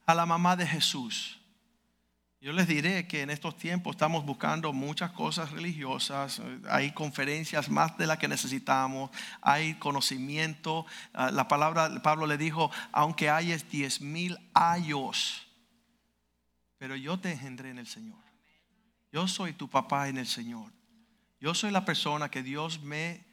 a 0.06 0.14
la 0.14 0.26
mamá 0.26 0.56
de 0.56 0.66
Jesús. 0.66 1.38
Yo 2.44 2.52
les 2.52 2.68
diré 2.68 3.08
que 3.08 3.22
en 3.22 3.30
estos 3.30 3.56
tiempos 3.56 3.94
estamos 3.94 4.26
buscando 4.26 4.70
muchas 4.74 5.12
cosas 5.12 5.50
religiosas, 5.50 6.42
hay 6.68 6.92
conferencias 6.92 7.70
más 7.70 7.96
de 7.96 8.06
las 8.06 8.18
que 8.18 8.28
necesitamos, 8.28 9.10
hay 9.40 9.76
conocimiento. 9.76 10.84
Ah, 11.14 11.30
la 11.30 11.48
palabra, 11.48 12.02
Pablo 12.02 12.26
le 12.26 12.36
dijo, 12.36 12.70
aunque 12.92 13.30
hayas 13.30 13.70
diez 13.70 14.02
mil 14.02 14.38
años, 14.52 15.46
pero 16.76 16.96
yo 16.96 17.18
te 17.18 17.32
engendré 17.32 17.70
en 17.70 17.78
el 17.78 17.86
Señor. 17.86 18.22
Yo 19.10 19.26
soy 19.26 19.54
tu 19.54 19.70
papá 19.70 20.08
en 20.08 20.18
el 20.18 20.26
Señor. 20.26 20.70
Yo 21.40 21.54
soy 21.54 21.70
la 21.70 21.86
persona 21.86 22.30
que 22.30 22.42
Dios 22.42 22.82
me 22.82 23.24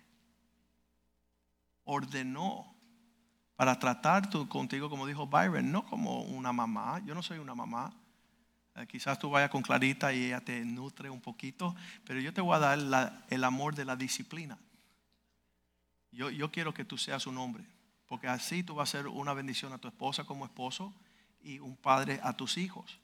ordenó 1.83 2.75
para 3.55 3.77
tratar 3.77 4.29
contigo, 4.49 4.89
como 4.89 5.05
dijo 5.05 5.27
Byron, 5.27 5.71
no 5.71 5.85
como 5.85 6.21
una 6.21 6.51
mamá. 6.51 6.99
Yo 7.05 7.13
no 7.13 7.21
soy 7.21 7.37
una 7.37 7.53
mamá. 7.53 7.93
Eh, 8.75 8.87
quizás 8.87 9.19
tú 9.19 9.29
vayas 9.29 9.49
con 9.49 9.61
Clarita 9.61 10.13
y 10.13 10.25
ella 10.25 10.41
te 10.41 10.63
nutre 10.65 11.09
un 11.09 11.21
poquito, 11.21 11.75
pero 12.05 12.19
yo 12.19 12.33
te 12.33 12.41
voy 12.41 12.55
a 12.55 12.59
dar 12.59 13.23
el 13.29 13.43
amor 13.43 13.75
de 13.75 13.85
la 13.85 13.95
disciplina. 13.95 14.57
Yo, 16.11 16.29
yo 16.29 16.51
quiero 16.51 16.73
que 16.73 16.85
tú 16.85 16.97
seas 16.97 17.27
un 17.27 17.37
hombre, 17.37 17.65
porque 18.07 18.27
así 18.27 18.63
tú 18.63 18.75
vas 18.75 18.89
a 18.89 18.97
ser 18.97 19.07
una 19.07 19.33
bendición 19.33 19.73
a 19.73 19.77
tu 19.77 19.87
esposa 19.87 20.23
como 20.23 20.45
esposo 20.45 20.93
y 21.43 21.59
un 21.59 21.75
padre 21.75 22.19
a 22.23 22.35
tus 22.35 22.57
hijos. 22.57 22.99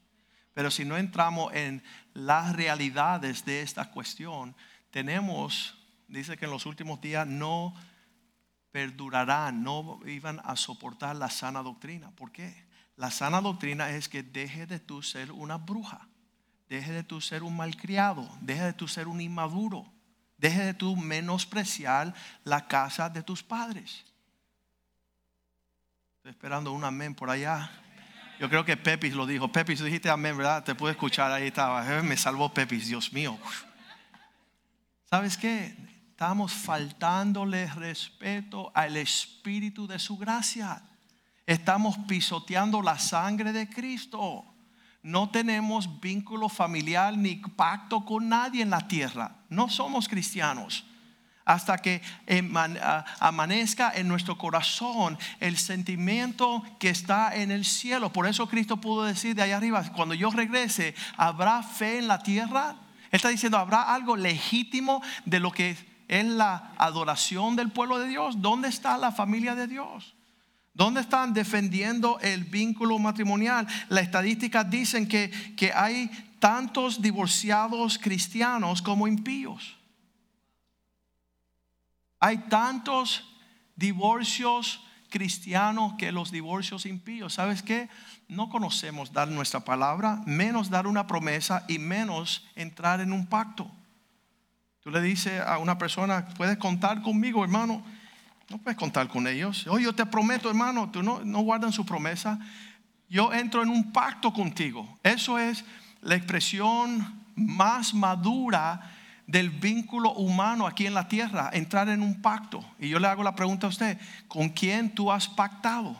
Pero 0.54 0.70
si 0.70 0.84
no 0.84 0.96
entramos 0.96 1.54
en 1.54 1.82
las 2.14 2.56
realidades 2.56 3.44
de 3.44 3.62
esta 3.62 3.90
cuestión, 3.92 4.56
tenemos, 4.90 5.78
dice 6.08 6.36
que 6.36 6.46
en 6.46 6.50
los 6.50 6.66
últimos 6.66 7.00
días 7.00 7.26
no 7.26 7.74
perdurarán, 8.78 9.64
no 9.64 9.98
iban 10.06 10.40
a 10.44 10.54
soportar 10.54 11.16
la 11.16 11.30
sana 11.30 11.64
doctrina. 11.64 12.12
¿Por 12.12 12.30
qué? 12.30 12.64
La 12.94 13.10
sana 13.10 13.40
doctrina 13.40 13.90
es 13.90 14.08
que 14.08 14.22
deje 14.22 14.68
de 14.68 14.78
tú 14.78 15.02
ser 15.02 15.32
una 15.32 15.56
bruja, 15.56 16.06
deje 16.68 16.92
de 16.92 17.02
tú 17.02 17.20
ser 17.20 17.42
un 17.42 17.56
malcriado, 17.56 18.30
deje 18.40 18.62
de 18.62 18.72
tú 18.72 18.86
ser 18.86 19.08
un 19.08 19.20
inmaduro, 19.20 19.84
deje 20.36 20.62
de 20.62 20.74
tú 20.74 20.94
menospreciar 20.94 22.14
la 22.44 22.68
casa 22.68 23.10
de 23.10 23.20
tus 23.24 23.42
padres. 23.42 24.04
Estoy 26.18 26.30
esperando 26.30 26.70
un 26.70 26.84
amén 26.84 27.16
por 27.16 27.30
allá. 27.30 27.68
Yo 28.38 28.48
creo 28.48 28.64
que 28.64 28.76
Pepis 28.76 29.12
lo 29.12 29.26
dijo. 29.26 29.50
Pepis, 29.50 29.82
dijiste 29.82 30.08
amén, 30.08 30.36
¿verdad? 30.36 30.62
Te 30.62 30.76
pude 30.76 30.92
escuchar, 30.92 31.32
ahí 31.32 31.48
estaba. 31.48 31.98
Eh, 31.98 32.02
me 32.02 32.16
salvó 32.16 32.54
Pepis, 32.54 32.86
Dios 32.86 33.12
mío. 33.12 33.36
¿Sabes 35.10 35.36
qué? 35.36 35.87
Estamos 36.18 36.50
faltándole 36.52 37.68
respeto 37.68 38.72
al 38.74 38.96
Espíritu 38.96 39.86
de 39.86 40.00
su 40.00 40.18
gracia 40.18 40.82
estamos 41.48 41.96
pisoteando 42.06 42.82
la 42.82 42.98
sangre 42.98 43.52
de 43.52 43.68
Cristo. 43.70 44.44
No 45.00 45.30
tenemos 45.30 46.00
vínculo 46.00 46.48
familiar 46.48 47.16
ni 47.16 47.36
pacto 47.36 48.04
con 48.04 48.28
nadie 48.28 48.62
en 48.62 48.70
la 48.70 48.86
tierra. 48.86 49.36
No 49.48 49.70
somos 49.70 50.08
cristianos. 50.08 50.84
Hasta 51.44 51.78
que 51.78 52.02
amanezca 53.20 53.92
en 53.94 54.08
nuestro 54.08 54.36
corazón 54.36 55.16
el 55.40 55.56
sentimiento 55.56 56.64
que 56.80 56.90
está 56.90 57.34
en 57.36 57.50
el 57.50 57.64
cielo. 57.64 58.12
Por 58.12 58.26
eso 58.26 58.48
Cristo 58.48 58.78
pudo 58.78 59.04
decir 59.04 59.36
de 59.36 59.42
allá 59.42 59.56
arriba, 59.56 59.84
cuando 59.94 60.14
yo 60.14 60.30
regrese, 60.30 60.96
¿habrá 61.16 61.62
fe 61.62 62.00
en 62.00 62.08
la 62.08 62.18
tierra? 62.18 62.74
está 63.10 63.30
diciendo, 63.30 63.56
¿habrá 63.56 63.94
algo 63.94 64.16
legítimo 64.16 65.00
de 65.24 65.40
lo 65.40 65.50
que 65.50 65.87
es 66.08 66.24
la 66.24 66.72
adoración 66.78 67.54
del 67.54 67.70
pueblo 67.70 67.98
de 67.98 68.08
Dios? 68.08 68.40
¿Dónde 68.40 68.68
está 68.68 68.98
la 68.98 69.12
familia 69.12 69.54
de 69.54 69.68
Dios? 69.68 70.14
¿Dónde 70.72 71.00
están 71.00 71.34
defendiendo 71.34 72.18
el 72.20 72.44
vínculo 72.44 72.98
matrimonial? 72.98 73.66
Las 73.88 74.04
estadísticas 74.04 74.68
dicen 74.70 75.06
que, 75.06 75.30
que 75.56 75.72
hay 75.72 76.10
tantos 76.38 77.02
divorciados 77.02 77.98
cristianos 77.98 78.80
como 78.80 79.06
impíos. 79.06 79.76
Hay 82.20 82.38
tantos 82.48 83.24
divorcios 83.76 84.84
cristianos 85.10 85.94
que 85.98 86.12
los 86.12 86.30
divorcios 86.30 86.86
impíos. 86.86 87.34
¿Sabes 87.34 87.62
qué? 87.62 87.88
No 88.28 88.48
conocemos 88.48 89.12
dar 89.12 89.28
nuestra 89.28 89.60
palabra, 89.60 90.22
menos 90.26 90.70
dar 90.70 90.86
una 90.86 91.06
promesa 91.06 91.64
y 91.68 91.78
menos 91.78 92.46
entrar 92.54 93.00
en 93.00 93.12
un 93.12 93.26
pacto. 93.26 93.70
Tú 94.88 94.92
le 94.92 95.02
dices 95.02 95.38
a 95.38 95.58
una 95.58 95.76
persona, 95.76 96.24
puedes 96.38 96.56
contar 96.56 97.02
conmigo, 97.02 97.44
hermano 97.44 97.84
no 98.48 98.56
puedes 98.56 98.78
contar 98.78 99.06
con 99.06 99.26
ellos. 99.26 99.66
Oye, 99.66 99.84
yo 99.84 99.94
te 99.94 100.06
prometo, 100.06 100.48
hermano, 100.48 100.88
tú 100.90 101.02
no, 101.02 101.22
no 101.22 101.40
guardan 101.40 101.74
su 101.74 101.84
promesa. 101.84 102.38
Yo 103.06 103.34
entro 103.34 103.62
en 103.62 103.68
un 103.68 103.92
pacto 103.92 104.32
contigo. 104.32 104.98
Eso 105.02 105.38
es 105.38 105.62
la 106.00 106.14
expresión 106.14 107.22
más 107.36 107.92
madura 107.92 108.80
del 109.26 109.50
vínculo 109.50 110.14
humano 110.14 110.66
aquí 110.66 110.86
en 110.86 110.94
la 110.94 111.06
tierra, 111.06 111.50
entrar 111.52 111.90
en 111.90 112.00
un 112.00 112.22
pacto. 112.22 112.64
Y 112.78 112.88
yo 112.88 112.98
le 112.98 113.08
hago 113.08 113.22
la 113.22 113.36
pregunta 113.36 113.66
a 113.66 113.68
usted, 113.68 113.98
¿con 114.26 114.48
quién 114.48 114.94
tú 114.94 115.12
has 115.12 115.28
pactado? 115.28 115.98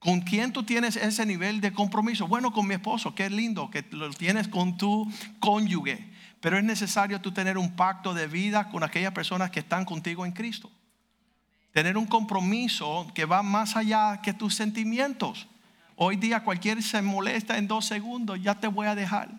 ¿Con 0.00 0.22
quién 0.22 0.52
tú 0.52 0.64
tienes 0.64 0.96
ese 0.96 1.24
nivel 1.24 1.60
de 1.60 1.72
compromiso? 1.72 2.26
Bueno, 2.26 2.52
con 2.52 2.66
mi 2.66 2.74
esposo, 2.74 3.14
qué 3.14 3.30
lindo 3.30 3.70
que 3.70 3.84
lo 3.92 4.10
tienes 4.10 4.48
con 4.48 4.76
tu 4.76 5.08
cónyuge, 5.38 6.17
pero 6.40 6.56
es 6.56 6.64
necesario 6.64 7.20
tú 7.20 7.32
tener 7.32 7.58
un 7.58 7.74
pacto 7.74 8.14
de 8.14 8.26
vida 8.26 8.68
con 8.68 8.82
aquellas 8.82 9.12
personas 9.12 9.50
que 9.50 9.60
están 9.60 9.84
contigo 9.84 10.24
en 10.24 10.32
Cristo. 10.32 10.70
Tener 11.72 11.96
un 11.96 12.06
compromiso 12.06 13.10
que 13.14 13.24
va 13.24 13.42
más 13.42 13.76
allá 13.76 14.20
que 14.22 14.32
tus 14.32 14.54
sentimientos. 14.54 15.48
Hoy 15.96 16.16
día 16.16 16.44
cualquier 16.44 16.82
se 16.82 17.02
molesta 17.02 17.58
en 17.58 17.66
dos 17.66 17.86
segundos, 17.86 18.40
ya 18.40 18.54
te 18.54 18.68
voy 18.68 18.86
a 18.86 18.94
dejar. 18.94 19.30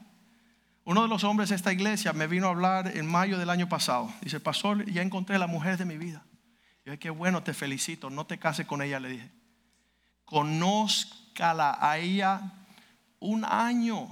Uno 0.83 1.03
de 1.03 1.07
los 1.07 1.23
hombres 1.23 1.49
de 1.49 1.55
esta 1.55 1.71
iglesia 1.71 2.13
me 2.13 2.27
vino 2.27 2.47
a 2.47 2.49
hablar 2.49 2.97
en 2.97 3.05
mayo 3.05 3.38
del 3.38 3.49
año 3.49 3.69
pasado. 3.69 4.12
Dice, 4.21 4.39
pastor, 4.39 4.85
ya 4.89 5.01
encontré 5.01 5.38
la 5.38 5.47
mujer 5.47 5.77
de 5.77 5.85
mi 5.85 5.97
vida. 5.97 6.23
Yo 6.85 6.91
dije, 6.91 6.99
qué 6.99 7.09
bueno, 7.09 7.43
te 7.43 7.53
felicito, 7.53 8.09
no 8.09 8.25
te 8.25 8.39
cases 8.39 8.65
con 8.65 8.81
ella, 8.81 8.99
le 8.99 9.09
dije. 9.09 9.31
Conózcala 10.25 11.77
a 11.79 11.97
ella 11.97 12.41
un 13.19 13.45
año 13.45 14.09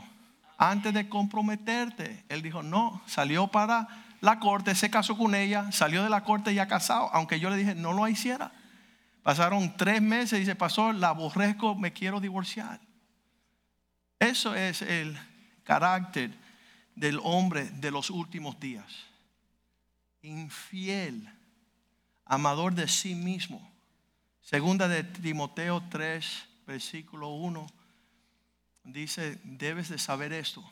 antes 0.57 0.93
de 0.93 1.07
comprometerte. 1.07 2.25
Él 2.29 2.41
dijo, 2.41 2.63
no, 2.63 3.01
salió 3.05 3.47
para 3.47 3.87
la 4.21 4.39
corte, 4.39 4.75
se 4.75 4.89
casó 4.89 5.17
con 5.17 5.35
ella, 5.35 5.71
salió 5.71 6.03
de 6.03 6.09
la 6.09 6.23
corte 6.23 6.53
ya 6.53 6.67
casado, 6.67 7.09
aunque 7.13 7.39
yo 7.39 7.49
le 7.49 7.57
dije 7.57 7.75
no 7.75 7.93
lo 7.93 8.07
hiciera. 8.07 8.51
Pasaron 9.23 9.75
tres 9.75 10.01
meses 10.01 10.37
y 10.37 10.39
dice, 10.41 10.55
pasó, 10.55 10.93
la 10.93 11.09
aborrezco, 11.09 11.75
me 11.75 11.93
quiero 11.93 12.19
divorciar. 12.19 12.79
Eso 14.19 14.55
es 14.55 14.81
el 14.81 15.17
carácter 15.63 16.31
del 16.95 17.19
hombre 17.21 17.65
de 17.65 17.91
los 17.91 18.09
últimos 18.09 18.59
días. 18.59 18.85
Infiel, 20.21 21.29
amador 22.25 22.73
de 22.73 22.87
sí 22.87 23.15
mismo. 23.15 23.71
Segunda 24.41 24.87
de 24.87 25.03
Timoteo 25.03 25.83
3, 25.89 26.47
versículo 26.65 27.29
1, 27.29 27.67
dice, 28.87 29.39
debes 29.43 29.89
de 29.89 29.97
saber 29.97 30.33
esto 30.33 30.63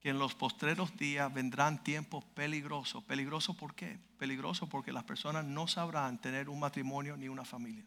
que 0.00 0.10
en 0.10 0.18
los 0.18 0.34
postreros 0.34 0.96
días 0.96 1.32
vendrán 1.32 1.82
tiempos 1.82 2.24
peligrosos. 2.24 3.02
¿Peligroso 3.04 3.54
por 3.54 3.74
qué? 3.74 3.98
Peligroso 4.18 4.68
porque 4.68 4.92
las 4.92 5.04
personas 5.04 5.44
no 5.44 5.66
sabrán 5.66 6.20
tener 6.20 6.48
un 6.48 6.60
matrimonio 6.60 7.16
ni 7.16 7.28
una 7.28 7.44
familia. 7.44 7.84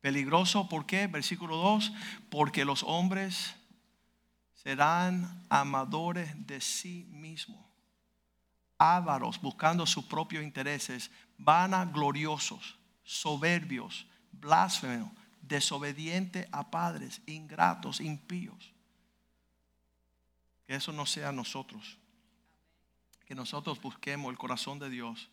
Peligroso 0.00 0.68
por 0.68 0.86
qué? 0.86 1.06
Versículo 1.06 1.56
2, 1.56 1.92
porque 2.30 2.64
los 2.64 2.82
hombres 2.84 3.54
serán 4.54 5.44
amadores 5.48 6.46
de 6.46 6.60
sí 6.60 7.06
mismos, 7.10 7.64
ávaros, 8.76 9.40
buscando 9.40 9.86
sus 9.86 10.04
propios 10.04 10.42
intereses, 10.42 11.10
vanagloriosos, 11.36 12.78
soberbios, 13.02 14.06
blasfemos, 14.32 15.10
desobedientes 15.48 16.46
a 16.52 16.70
padres, 16.70 17.20
ingratos, 17.26 18.00
impíos 18.00 18.72
que 20.68 20.74
eso 20.74 20.92
no 20.92 21.06
sea 21.06 21.32
nosotros. 21.32 21.96
Que 23.24 23.34
nosotros 23.34 23.80
busquemos 23.80 24.30
el 24.30 24.36
corazón 24.36 24.78
de 24.78 24.90
Dios. 24.90 25.30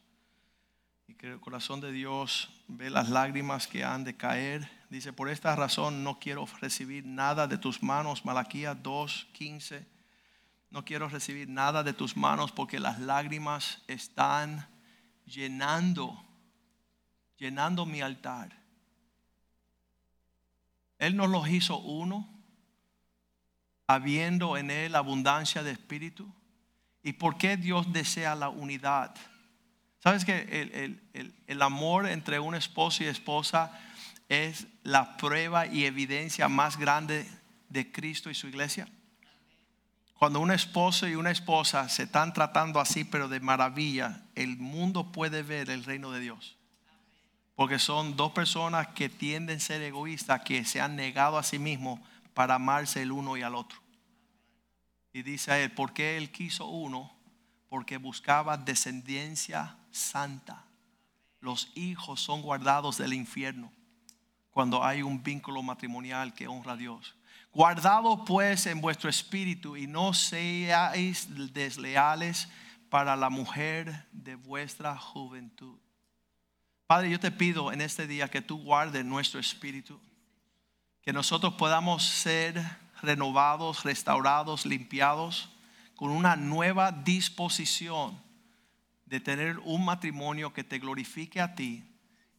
Y 1.09 1.13
que 1.15 1.33
el 1.33 1.41
corazón 1.41 1.81
de 1.81 1.91
Dios 1.91 2.49
ve 2.69 2.89
las 2.89 3.09
lágrimas 3.09 3.67
que 3.67 3.83
han 3.83 4.05
de 4.05 4.15
caer. 4.15 4.71
Dice, 4.89 5.11
por 5.11 5.27
esta 5.27 5.53
razón 5.53 6.05
no 6.05 6.19
quiero 6.19 6.45
recibir 6.61 7.05
nada 7.05 7.47
de 7.47 7.57
tus 7.57 7.83
manos. 7.83 8.23
Malaquías 8.23 8.77
2.15. 8.77 9.85
No 10.69 10.85
quiero 10.85 11.09
recibir 11.09 11.49
nada 11.49 11.83
de 11.83 11.91
tus 11.91 12.15
manos 12.15 12.53
porque 12.53 12.79
las 12.79 13.01
lágrimas 13.01 13.83
están 13.87 14.69
llenando, 15.25 16.25
llenando 17.37 17.85
mi 17.85 17.99
altar. 17.99 18.64
Él 20.99 21.15
nos 21.15 21.29
los 21.29 21.47
hizo 21.49 21.77
uno, 21.77 22.29
habiendo 23.87 24.57
en 24.57 24.71
Él 24.71 24.95
abundancia 24.95 25.63
de 25.63 25.71
espíritu. 25.71 26.33
¿Y 27.03 27.13
por 27.13 27.37
qué 27.37 27.57
Dios 27.57 27.91
desea 27.93 28.35
la 28.35 28.49
unidad? 28.49 29.15
¿Sabes 29.99 30.25
que 30.25 30.41
el, 30.61 31.01
el, 31.13 31.35
el, 31.47 31.61
amor 31.61 32.07
entre 32.07 32.39
un 32.39 32.55
esposo 32.55 33.03
y 33.03 33.07
esposa 33.07 33.71
es 34.29 34.67
la 34.83 35.17
prueba 35.17 35.67
y 35.67 35.85
evidencia 35.85 36.47
más 36.47 36.77
grande 36.77 37.27
de 37.69 37.91
Cristo 37.91 38.29
y 38.29 38.35
su 38.35 38.47
iglesia? 38.47 38.87
Cuando 40.15 40.39
un 40.39 40.51
esposo 40.51 41.07
y 41.07 41.15
una 41.15 41.31
esposa 41.31 41.89
se 41.89 42.03
están 42.03 42.33
tratando 42.33 42.79
así, 42.79 43.03
pero 43.03 43.27
de 43.27 43.39
maravilla, 43.39 44.23
el 44.35 44.57
mundo 44.57 45.11
puede 45.11 45.43
ver 45.43 45.69
el 45.69 45.83
reino 45.83 46.11
de 46.11 46.21
Dios. 46.21 46.57
Porque 47.55 47.79
son 47.79 48.15
dos 48.15 48.31
personas 48.33 48.87
que 48.89 49.09
tienden 49.09 49.57
a 49.57 49.61
ser 49.61 49.81
egoístas, 49.81 50.41
que 50.41 50.65
se 50.65 50.81
han 50.81 50.95
negado 50.95 51.37
a 51.37 51.43
sí 51.43 51.57
mismos 51.57 51.99
para 52.33 52.55
amarse 52.55 53.01
el 53.01 53.11
uno 53.11 53.37
y 53.37 53.41
al 53.41 53.55
otro. 53.55 53.79
Y 55.13 55.23
dice 55.23 55.51
a 55.51 55.59
él, 55.59 55.71
¿por 55.71 55.93
qué 55.93 56.17
él 56.17 56.31
quiso 56.31 56.67
uno? 56.67 57.15
Porque 57.69 57.97
buscaba 57.97 58.57
descendencia 58.57 59.77
santa. 59.91 60.65
Los 61.39 61.71
hijos 61.75 62.19
son 62.19 62.41
guardados 62.41 62.97
del 62.97 63.13
infierno 63.13 63.71
cuando 64.55 64.85
hay 64.85 65.01
un 65.01 65.21
vínculo 65.21 65.61
matrimonial 65.61 66.33
que 66.33 66.47
honra 66.47 66.73
a 66.73 66.77
Dios. 66.77 67.13
Guardado 67.53 68.23
pues 68.23 68.65
en 68.65 68.79
vuestro 68.79 69.09
espíritu 69.09 69.75
y 69.75 69.85
no 69.85 70.13
seáis 70.13 71.27
desleales 71.53 72.47
para 72.89 73.17
la 73.17 73.29
mujer 73.29 74.07
de 74.13 74.35
vuestra 74.35 74.97
juventud. 74.97 75.77
Padre, 76.87 77.09
yo 77.09 77.19
te 77.19 77.31
pido 77.31 77.71
en 77.71 77.81
este 77.81 78.05
día 78.05 78.29
que 78.29 78.41
tú 78.41 78.61
guardes 78.61 79.03
nuestro 79.03 79.39
espíritu, 79.39 79.99
que 81.01 81.13
nosotros 81.13 81.55
podamos 81.55 82.03
ser 82.03 82.63
renovados, 83.01 83.83
restaurados, 83.83 84.67
limpiados, 84.67 85.49
con 85.95 86.11
una 86.11 86.35
nueva 86.35 86.91
disposición 86.91 88.21
de 89.05 89.19
tener 89.19 89.57
un 89.59 89.83
matrimonio 89.85 90.53
que 90.53 90.63
te 90.63 90.77
glorifique 90.77 91.41
a 91.41 91.55
ti 91.55 91.83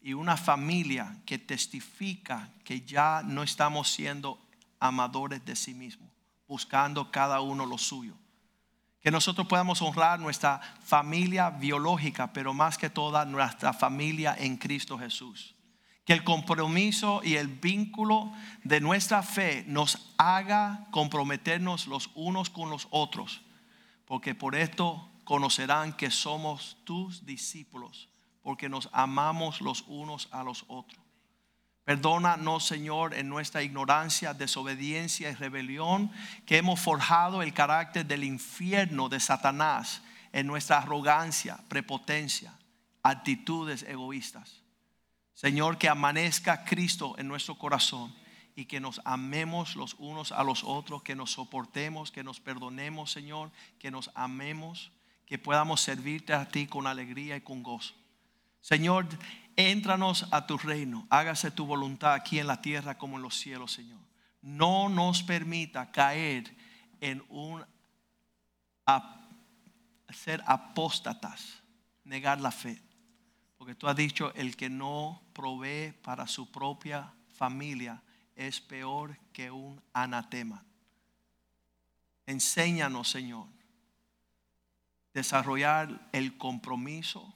y 0.01 0.13
una 0.13 0.37
familia 0.37 1.17
que 1.27 1.39
testifica 1.39 2.51
que 2.63 2.83
ya 2.83 3.23
no 3.25 3.43
estamos 3.43 3.91
siendo 3.91 4.39
amadores 4.79 5.45
de 5.45 5.57
sí 5.57 5.75
mismos, 5.75 6.11
buscando 6.47 7.11
cada 7.11 7.41
uno 7.41 7.67
lo 7.67 7.79
suyo. 7.79 8.15
Que 9.07 9.12
nosotros 9.12 9.47
podamos 9.47 9.81
honrar 9.83 10.19
nuestra 10.19 10.61
familia 10.81 11.49
biológica, 11.49 12.33
pero 12.33 12.53
más 12.53 12.77
que 12.77 12.90
toda 12.90 13.25
nuestra 13.25 13.73
familia 13.73 14.35
en 14.37 14.57
Cristo 14.57 14.99
Jesús. 14.99 15.55
Que 16.05 16.12
el 16.12 16.25
compromiso 16.25 17.21
y 17.23 17.37
el 17.37 17.47
vínculo 17.47 18.33
de 18.64 18.81
nuestra 18.81 19.23
fe 19.23 19.62
nos 19.69 20.12
haga 20.19 20.88
comprometernos 20.90 21.87
los 21.87 22.11
unos 22.16 22.51
con 22.51 22.69
los 22.69 22.88
otros, 22.90 23.42
porque 24.07 24.35
por 24.35 24.57
esto 24.57 25.09
conocerán 25.23 25.92
que 25.92 26.11
somos 26.11 26.77
tus 26.83 27.25
discípulos, 27.25 28.09
porque 28.42 28.69
nos 28.69 28.88
amamos 28.92 29.61
los 29.61 29.85
unos 29.87 30.29
a 30.33 30.42
los 30.42 30.64
otros. 30.66 31.06
Perdónanos, 31.87 32.66
Señor, 32.66 33.14
en 33.14 33.29
nuestra 33.29 33.62
ignorancia, 33.62 34.35
desobediencia 34.35 35.31
y 35.31 35.35
rebelión, 35.35 36.11
que 36.44 36.57
hemos 36.57 36.81
forjado 36.81 37.42
el 37.42 37.55
carácter 37.55 38.05
del 38.05 38.25
infierno 38.25 39.09
de 39.09 39.20
Satanás 39.20 40.03
en 40.33 40.49
nuestra 40.49 40.79
arrogancia, 40.79 41.61
prepotencia, 41.68 42.53
actitudes 43.05 43.85
egoístas. 43.85 44.64
Señor, 45.33 45.79
que 45.79 45.88
amanezca 45.88 46.64
Cristo 46.64 47.14
en 47.18 47.29
nuestro 47.29 47.57
corazón 47.57 48.12
y 48.57 48.64
que 48.64 48.81
nos 48.81 49.01
amemos 49.05 49.77
los 49.77 49.94
unos 50.01 50.33
a 50.33 50.42
los 50.42 50.64
otros, 50.64 51.05
que 51.05 51.14
nos 51.14 51.31
soportemos, 51.31 52.11
que 52.11 52.25
nos 52.25 52.40
perdonemos, 52.40 53.12
Señor, 53.12 53.53
que 53.79 53.92
nos 53.92 54.11
amemos, 54.16 54.90
que 55.25 55.38
podamos 55.38 55.83
servirte 55.83 56.33
a 56.33 56.49
ti 56.49 56.66
con 56.66 56.88
alegría 56.88 57.37
y 57.37 57.42
con 57.42 57.62
gozo. 57.62 57.94
Señor, 58.61 59.07
Éntranos 59.57 60.27
a 60.31 60.47
tu 60.47 60.59
reino, 60.59 61.07
hágase 61.09 61.51
tu 61.51 61.64
voluntad 61.64 62.12
aquí 62.12 62.38
en 62.38 62.47
la 62.47 62.61
tierra 62.61 62.99
como 62.99 63.16
en 63.16 63.23
los 63.23 63.37
cielos, 63.37 63.73
Señor. 63.73 64.01
No 64.42 64.90
nos 64.90 65.23
permita 65.23 65.90
caer 65.90 66.55
en 67.01 67.25
un 67.31 67.64
ser 70.11 70.42
apóstatas, 70.47 71.62
negar 72.05 72.40
la 72.40 72.51
fe. 72.51 72.81
Porque 73.57 73.75
tú 73.75 73.88
has 73.88 73.97
dicho, 73.97 74.33
el 74.35 74.57
que 74.57 74.69
no 74.69 75.23
provee 75.33 75.92
para 76.03 76.27
su 76.27 76.53
propia 76.53 77.14
familia 77.35 78.03
es 78.35 78.61
peor 78.61 79.19
que 79.33 79.51
un 79.51 79.83
anatema. 79.95 80.62
Enséñanos, 82.27 83.09
Señor, 83.09 83.47
desarrollar 85.14 86.09
el 86.12 86.37
compromiso, 86.37 87.35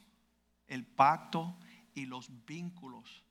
el 0.67 0.85
pacto 0.85 1.57
y 2.01 2.07
los 2.07 2.29
vínculos 2.47 3.23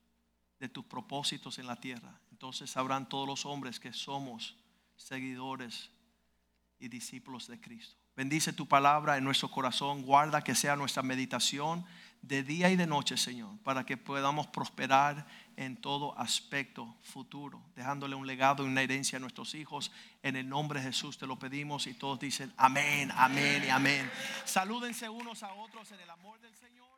de 0.59 0.69
tus 0.69 0.85
propósitos 0.85 1.57
en 1.57 1.67
la 1.67 1.77
tierra. 1.77 2.19
Entonces 2.31 2.69
sabrán 2.69 3.09
todos 3.09 3.27
los 3.27 3.45
hombres 3.45 3.79
que 3.79 3.93
somos 3.93 4.55
seguidores 4.95 5.89
y 6.79 6.87
discípulos 6.87 7.47
de 7.47 7.59
Cristo. 7.59 7.95
Bendice 8.15 8.53
tu 8.53 8.67
palabra 8.67 9.17
en 9.17 9.23
nuestro 9.23 9.49
corazón, 9.49 10.03
guarda 10.03 10.43
que 10.43 10.53
sea 10.53 10.75
nuestra 10.75 11.01
meditación 11.01 11.85
de 12.21 12.43
día 12.43 12.69
y 12.69 12.75
de 12.75 12.85
noche, 12.85 13.15
Señor, 13.15 13.57
para 13.63 13.85
que 13.85 13.95
podamos 13.95 14.47
prosperar 14.47 15.25
en 15.55 15.77
todo 15.77 16.17
aspecto 16.19 16.97
futuro, 17.01 17.63
dejándole 17.75 18.15
un 18.15 18.27
legado 18.27 18.65
y 18.65 18.67
una 18.67 18.81
herencia 18.81 19.17
a 19.17 19.19
nuestros 19.21 19.55
hijos. 19.55 19.91
En 20.21 20.35
el 20.35 20.49
nombre 20.49 20.81
de 20.81 20.87
Jesús 20.87 21.17
te 21.17 21.27
lo 21.27 21.39
pedimos 21.39 21.87
y 21.87 21.93
todos 21.93 22.19
dicen 22.19 22.53
amén, 22.57 23.09
amén 23.15 23.63
y 23.65 23.69
amén. 23.69 24.11
Salúdense 24.43 25.07
unos 25.07 25.43
a 25.43 25.53
otros 25.53 25.89
en 25.91 26.01
el 26.01 26.09
amor 26.09 26.39
del 26.41 26.53
Señor. 26.55 26.88